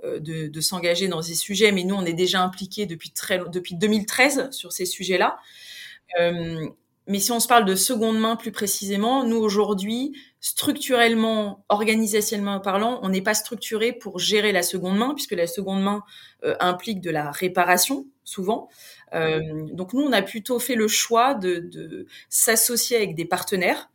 de, 0.02 0.48
de 0.48 0.60
s'engager 0.60 1.06
dans 1.06 1.22
ces 1.22 1.36
sujets. 1.36 1.70
Mais 1.70 1.84
nous, 1.84 1.94
on 1.94 2.04
est 2.04 2.12
déjà 2.12 2.42
impliqués 2.42 2.86
depuis 2.86 3.12
très 3.12 3.38
depuis 3.48 3.76
2013 3.76 4.50
sur 4.50 4.72
ces 4.72 4.84
sujets-là. 4.84 5.38
Euh, 6.20 6.68
mais 7.08 7.20
si 7.20 7.30
on 7.30 7.38
se 7.38 7.46
parle 7.46 7.64
de 7.64 7.76
seconde 7.76 8.18
main 8.18 8.34
plus 8.34 8.50
précisément, 8.50 9.24
nous 9.24 9.36
aujourd'hui, 9.36 10.12
structurellement, 10.40 11.64
organisationnellement 11.68 12.58
parlant, 12.60 12.98
on 13.02 13.10
n'est 13.10 13.22
pas 13.22 13.34
structuré 13.34 13.92
pour 13.92 14.18
gérer 14.18 14.50
la 14.50 14.62
seconde 14.62 14.98
main, 14.98 15.14
puisque 15.14 15.32
la 15.32 15.46
seconde 15.46 15.82
main 15.82 16.02
euh, 16.44 16.56
implique 16.58 17.00
de 17.00 17.10
la 17.10 17.30
réparation, 17.30 18.06
souvent. 18.24 18.68
Euh, 19.14 19.40
donc 19.72 19.92
nous, 19.92 20.02
on 20.02 20.12
a 20.12 20.22
plutôt 20.22 20.58
fait 20.58 20.74
le 20.74 20.88
choix 20.88 21.34
de, 21.34 22.06
s'associer 22.28 22.96
avec 22.96 23.14
des 23.14 23.24
partenaires 23.24 23.90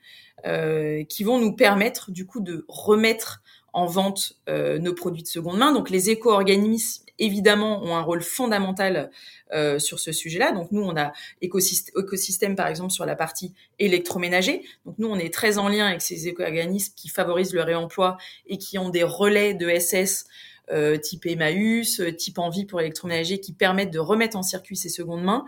qui 1.08 1.24
vont 1.24 1.38
nous 1.38 1.54
permettre 1.54 2.10
du 2.10 2.26
coup 2.26 2.40
de 2.40 2.66
remettre 2.68 3.44
en 3.74 3.86
vente 3.86 4.40
nos 4.48 4.96
produits 4.96 5.22
de 5.22 5.28
seconde 5.28 5.60
main. 5.60 5.72
Donc 5.72 5.92
les 5.92 6.10
éco-organismes 6.10 7.04
évidemment 7.22 7.84
ont 7.84 7.96
un 7.96 8.02
rôle 8.02 8.22
fondamental 8.22 9.12
euh, 9.54 9.80
sur 9.80 10.00
ce 10.00 10.12
sujet-là. 10.12 10.52
Donc 10.52 10.72
nous 10.72 10.82
on 10.82 10.98
a 10.98 11.14
écosystème, 11.42 12.56
par 12.56 12.68
exemple 12.68 12.92
sur 12.92 13.06
la 13.06 13.16
partie 13.16 13.54
électroménager. 13.80 14.64
Donc 14.86 14.96
nous 14.98 15.08
on 15.08 15.18
est 15.18 15.34
très 15.34 15.58
en 15.58 15.70
lien 15.70 15.86
avec 15.86 16.02
ces 16.02 16.28
éco-organismes 16.28 16.94
qui 16.96 17.08
favorisent 17.08 17.54
le 17.54 17.62
réemploi 17.62 18.18
et 18.48 18.58
qui 18.58 18.78
ont 18.78 18.90
des 18.90 19.04
relais 19.04 19.54
de 19.54 19.70
SS 19.70 20.26
euh, 20.72 20.98
type 20.98 21.26
Emmaüs, 21.26 22.02
type 22.18 22.40
Envie 22.40 22.66
pour 22.66 22.80
l'électroménager 22.80 23.40
qui 23.40 23.54
permettent 23.54 23.92
de 23.92 24.00
remettre 24.00 24.36
en 24.36 24.44
circuit 24.44 24.76
ces 24.76 24.90
secondes 24.90 25.24
mains. 25.24 25.46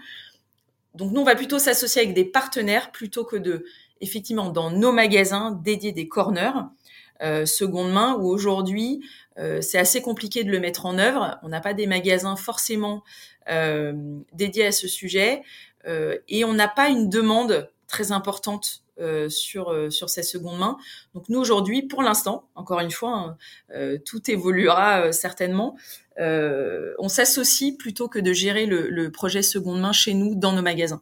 Donc 0.96 1.12
nous 1.12 1.22
on 1.22 1.26
va 1.26 1.36
plutôt 1.36 1.60
s'associer 1.60 2.04
avec 2.04 2.14
des 2.14 2.26
partenaires 2.26 2.92
plutôt 2.92 3.26
que 3.26 3.36
de 3.36 3.66
effectivement 4.00 4.50
dans 4.50 4.70
nos 4.70 4.92
magasins 4.92 5.52
dédier 5.64 5.92
des 5.92 6.08
corners 6.08 6.52
seconde 7.46 7.92
main 7.92 8.16
où 8.16 8.28
aujourd'hui 8.28 9.02
euh, 9.38 9.62
c'est 9.62 9.78
assez 9.78 10.02
compliqué 10.02 10.44
de 10.44 10.52
le 10.52 10.60
mettre 10.60 10.86
en 10.86 10.98
œuvre. 10.98 11.40
On 11.44 11.50
n'a 11.50 11.62
pas 11.62 11.74
des 11.74 11.88
magasins 11.88 12.36
forcément 12.36 13.04
euh, 13.50 13.94
dédiés 14.34 14.68
à 14.68 14.72
ce 14.72 14.88
sujet 14.88 15.42
et 16.30 16.46
on 16.46 16.54
n'a 16.54 16.70
pas 16.70 16.88
une 16.88 17.10
demande 17.10 17.70
très 17.88 18.14
importante 18.14 18.84
sur 19.28 19.92
sur 19.92 20.10
ces 20.10 20.24
secondes 20.24 20.58
mains. 20.58 20.78
Donc 21.14 21.28
nous 21.28 21.42
aujourd'hui, 21.42 21.82
pour 21.82 22.02
l'instant, 22.02 22.48
encore 22.56 22.80
une 22.80 22.90
fois, 22.90 23.36
hein, 23.74 23.98
tout 24.06 24.32
évoluera 24.32 25.12
certainement. 25.12 25.76
on 26.18 27.10
s'associe 27.10 27.78
plutôt 27.78 28.08
que 28.08 28.20
de 28.20 28.32
gérer 28.32 28.66
le, 28.66 28.90
le 28.90 29.12
projet 29.12 29.42
seconde 29.42 29.82
main 29.82 29.92
chez 29.92 30.14
nous 30.14 30.36
dans 30.36 30.54
nos 30.54 30.62
magasins. 30.62 31.02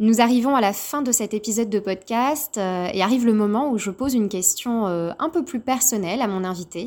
Nous 0.00 0.20
arrivons 0.20 0.54
à 0.54 0.60
la 0.60 0.72
fin 0.72 1.02
de 1.02 1.10
cet 1.10 1.34
épisode 1.34 1.70
de 1.70 1.80
podcast 1.80 2.56
euh, 2.56 2.88
et 2.92 3.02
arrive 3.02 3.26
le 3.26 3.32
moment 3.32 3.72
où 3.72 3.78
je 3.78 3.90
pose 3.90 4.14
une 4.14 4.28
question 4.28 4.86
euh, 4.86 5.10
un 5.18 5.28
peu 5.28 5.44
plus 5.44 5.58
personnelle 5.58 6.22
à 6.22 6.28
mon 6.28 6.44
invité. 6.44 6.86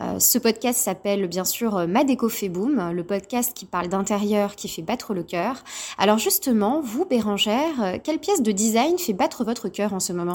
Euh, 0.00 0.18
ce 0.18 0.38
podcast 0.38 0.80
s'appelle 0.80 1.28
bien 1.28 1.44
sûr 1.44 1.86
Ma 1.86 2.02
déco 2.02 2.28
fait 2.28 2.48
boom, 2.48 2.90
le 2.90 3.04
podcast 3.04 3.56
qui 3.56 3.64
parle 3.64 3.86
d'intérieur 3.86 4.56
qui 4.56 4.68
fait 4.68 4.82
battre 4.82 5.14
le 5.14 5.22
cœur. 5.22 5.62
Alors 5.98 6.18
justement, 6.18 6.80
vous 6.80 7.04
Bérangère, 7.04 8.00
quelle 8.02 8.18
pièce 8.18 8.42
de 8.42 8.50
design 8.50 8.98
fait 8.98 9.12
battre 9.12 9.44
votre 9.44 9.68
cœur 9.68 9.94
en 9.94 10.00
ce 10.00 10.12
moment? 10.12 10.34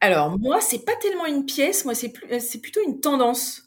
Alors 0.00 0.38
moi, 0.38 0.60
c'est 0.60 0.84
pas 0.84 0.94
tellement 1.02 1.26
une 1.26 1.46
pièce, 1.46 1.84
moi 1.84 1.94
c'est 1.94 2.60
plutôt 2.60 2.80
une 2.86 3.00
tendance. 3.00 3.65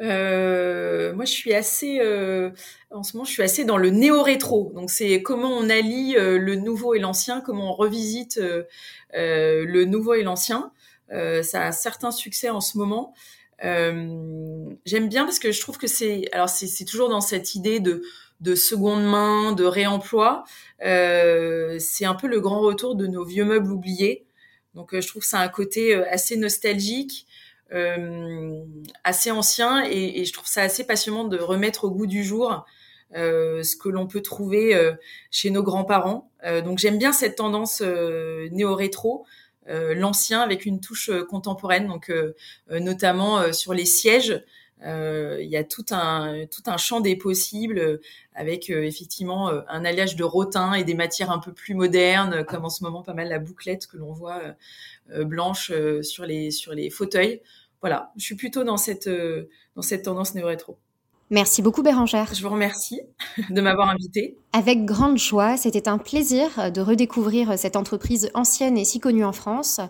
Euh, 0.00 1.12
moi, 1.14 1.24
je 1.24 1.32
suis 1.32 1.54
assez, 1.54 2.00
euh, 2.00 2.50
en 2.90 3.02
ce 3.02 3.16
moment, 3.16 3.24
je 3.24 3.32
suis 3.32 3.42
assez 3.42 3.64
dans 3.64 3.76
le 3.76 3.90
néo-rétro. 3.90 4.72
Donc, 4.74 4.90
c'est 4.90 5.22
comment 5.22 5.50
on 5.50 5.68
allie 5.68 6.16
euh, 6.16 6.38
le 6.38 6.56
nouveau 6.56 6.94
et 6.94 6.98
l'ancien, 6.98 7.40
comment 7.40 7.70
on 7.70 7.74
revisite 7.74 8.38
euh, 8.38 8.64
euh, 9.14 9.64
le 9.66 9.84
nouveau 9.84 10.14
et 10.14 10.22
l'ancien. 10.22 10.72
ça 11.10 11.62
a 11.62 11.66
un 11.68 11.72
certain 11.72 12.10
succès 12.10 12.50
en 12.50 12.60
ce 12.60 12.78
moment. 12.78 13.14
J'aime 13.62 15.08
bien 15.08 15.24
parce 15.24 15.38
que 15.38 15.52
je 15.52 15.60
trouve 15.60 15.76
que 15.78 15.86
c'est, 15.86 16.24
alors 16.32 16.48
c'est 16.48 16.84
toujours 16.84 17.08
dans 17.08 17.20
cette 17.20 17.54
idée 17.54 17.80
de 17.80 18.02
de 18.40 18.54
seconde 18.54 19.04
main, 19.04 19.52
de 19.52 19.64
réemploi. 19.64 20.44
c'est 20.80 22.04
un 22.06 22.14
peu 22.14 22.26
le 22.26 22.40
grand 22.40 22.60
retour 22.60 22.94
de 22.94 23.06
nos 23.06 23.24
vieux 23.24 23.44
meubles 23.44 23.70
oubliés. 23.70 24.24
Donc, 24.74 24.98
je 24.98 25.06
trouve 25.06 25.22
que 25.22 25.28
ça 25.28 25.40
a 25.40 25.44
un 25.44 25.48
côté 25.48 25.94
assez 25.94 26.36
nostalgique. 26.36 27.26
Euh, 27.72 28.64
assez 29.04 29.30
ancien 29.30 29.84
et, 29.84 30.20
et, 30.20 30.24
je 30.24 30.32
trouve 30.32 30.48
ça 30.48 30.62
assez 30.62 30.84
passionnant 30.84 31.24
de 31.24 31.38
remettre 31.38 31.84
au 31.84 31.90
goût 31.92 32.08
du 32.08 32.24
jour 32.24 32.64
euh, 33.16 33.64
ce 33.64 33.74
que 33.76 33.88
l'on 33.88 34.06
peut 34.06 34.22
trouver 34.22 34.74
euh, 34.74 34.92
chez 35.32 35.50
nos 35.50 35.64
grands-parents. 35.64 36.30
Euh, 36.44 36.62
donc 36.62 36.78
j'aime 36.78 36.96
bien 36.96 37.12
cette 37.12 37.36
tendance 37.36 37.82
néo-rétro, 37.82 39.26
l'ancien 39.66 40.40
avec 40.40 40.66
une 40.66 40.80
touche 40.80 41.10
contemporaine, 41.28 41.86
donc 41.86 42.12
notamment 42.70 43.52
sur 43.52 43.72
les 43.72 43.84
sièges. 43.84 44.44
Il 44.82 45.48
y 45.48 45.56
a 45.56 45.62
tout 45.62 45.84
un 45.92 46.44
tout 46.50 46.62
un 46.66 46.76
champ 46.76 46.98
des 46.98 47.14
possibles 47.14 48.00
avec 48.40 48.70
effectivement 48.70 49.50
un 49.68 49.84
alliage 49.84 50.16
de 50.16 50.24
rotin 50.24 50.72
et 50.74 50.84
des 50.84 50.94
matières 50.94 51.30
un 51.30 51.38
peu 51.38 51.52
plus 51.52 51.74
modernes, 51.74 52.44
comme 52.44 52.64
en 52.64 52.70
ce 52.70 52.82
moment 52.82 53.02
pas 53.02 53.14
mal 53.14 53.28
la 53.28 53.38
bouclette 53.38 53.86
que 53.86 53.96
l'on 53.96 54.12
voit 54.12 54.40
blanche 55.24 55.72
sur 56.02 56.24
les 56.24 56.50
sur 56.50 56.72
les 56.72 56.90
fauteuils 56.90 57.42
voilà, 57.80 58.12
je 58.16 58.24
suis 58.24 58.34
plutôt 58.34 58.64
dans 58.64 58.76
cette, 58.76 59.06
euh, 59.06 59.48
dans 59.74 59.82
cette 59.82 60.04
tendance 60.04 60.34
néo-rétro. 60.34 60.78
Merci 61.30 61.62
beaucoup 61.62 61.82
Bérangère. 61.82 62.34
Je 62.34 62.42
vous 62.42 62.50
remercie 62.50 63.00
de 63.50 63.60
m'avoir 63.60 63.88
invité. 63.88 64.36
Avec 64.52 64.84
grande 64.84 65.16
joie, 65.16 65.56
c'était 65.56 65.88
un 65.88 65.98
plaisir 65.98 66.72
de 66.72 66.80
redécouvrir 66.80 67.56
cette 67.56 67.76
entreprise 67.76 68.30
ancienne 68.34 68.76
et 68.76 68.84
si 68.84 68.98
connue 68.98 69.24
en 69.24 69.32
France. 69.32 69.80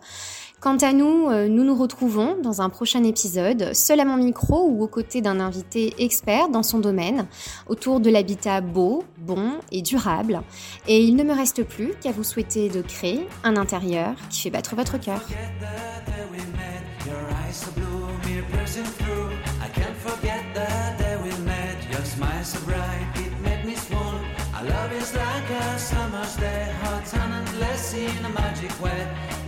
Quant 0.61 0.77
à 0.77 0.93
nous, 0.93 1.31
euh, 1.31 1.49
nous 1.49 1.65
nous 1.65 1.75
retrouvons 1.75 2.37
dans 2.43 2.61
un 2.61 2.69
prochain 2.69 3.03
épisode, 3.03 3.73
seul 3.73 3.99
à 3.99 4.05
mon 4.05 4.19
micro 4.19 4.69
ou 4.69 4.83
aux 4.83 4.89
côtés 4.89 5.23
d'un 5.23 5.41
invité 5.41 5.95
expert 5.99 6.51
dans 6.51 6.63
son 6.63 6.81
domaine, 6.81 7.27
autour 7.67 7.99
de 7.99 8.11
l'habitat 8.11 8.61
beau, 8.61 9.03
bon 9.17 9.53
et 9.73 9.81
durable. 9.81 10.43
Et 10.87 11.03
il 11.03 11.17
ne 11.17 11.25
me 11.25 11.33
reste 11.33 11.65
plus 11.65 11.95
qu'à 12.03 12.13
vous 12.13 12.25
souhaiter 12.25 12.69
de 12.69 12.83
créer 12.83 13.27
un 13.43 13.57
intérieur 13.57 14.17
qui 14.29 14.43
fait 14.43 14.51
battre 14.51 14.77
votre 14.77 15.01
cœur. 15.01 15.23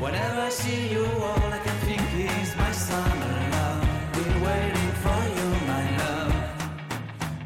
Whenever 0.02 0.40
I 0.40 0.48
see 0.48 0.88
you, 0.88 1.04
all 1.04 1.52
I 1.58 1.60
can 1.62 1.78
think 1.86 2.02
is 2.18 2.56
my 2.56 2.72
summer 2.72 3.34
love. 3.54 3.86
Been 4.14 4.34
waiting 4.42 4.92
for 5.04 5.20
you, 5.36 5.48
my 5.72 5.84
love. 6.02 6.34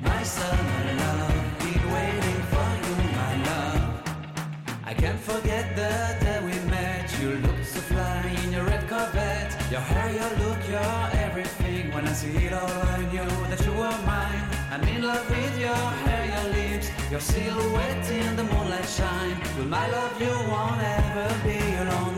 My 0.03 0.23
summer 0.23 0.85
love. 1.03 1.35
Been 1.61 1.85
waiting 1.97 2.41
for 2.53 2.69
you, 2.85 2.95
my 3.21 3.35
love. 3.51 3.83
I 4.87 4.95
can't 4.95 5.21
forget 5.21 5.77
the 5.77 5.93
day 6.25 6.41
we 6.49 6.57
met. 6.71 7.05
You 7.21 7.29
looked 7.45 7.67
so 7.67 7.81
fly 7.91 8.23
in 8.43 8.55
your 8.55 8.65
red 8.65 8.89
Corvette. 8.89 9.53
Your 9.71 9.85
hair, 9.93 10.11
your 10.19 10.33
look, 10.43 10.61
your 10.67 10.97
everything. 11.27 11.93
When 11.93 12.09
I 12.09 12.15
see 12.15 12.39
it 12.47 12.55
all, 12.55 12.83
I 12.97 13.05
knew 13.13 13.33
that 13.51 13.61
you 13.67 13.73
were 13.73 13.99
mine. 14.09 14.43
I'm 14.73 14.83
in 14.89 15.03
love 15.03 15.29
with 15.29 15.59
your 15.59 15.85
hair, 16.05 16.25
your 16.35 16.47
lips, 16.57 16.89
your 17.11 17.21
silhouette 17.21 18.11
in 18.11 18.35
the 18.35 18.45
moonlight 18.45 18.89
shine. 18.89 19.37
With 19.59 19.69
my 19.69 19.87
love, 19.91 20.19
you 20.19 20.33
won't 20.51 20.81
ever 20.81 21.29
be 21.45 21.59
alone. 21.85 22.16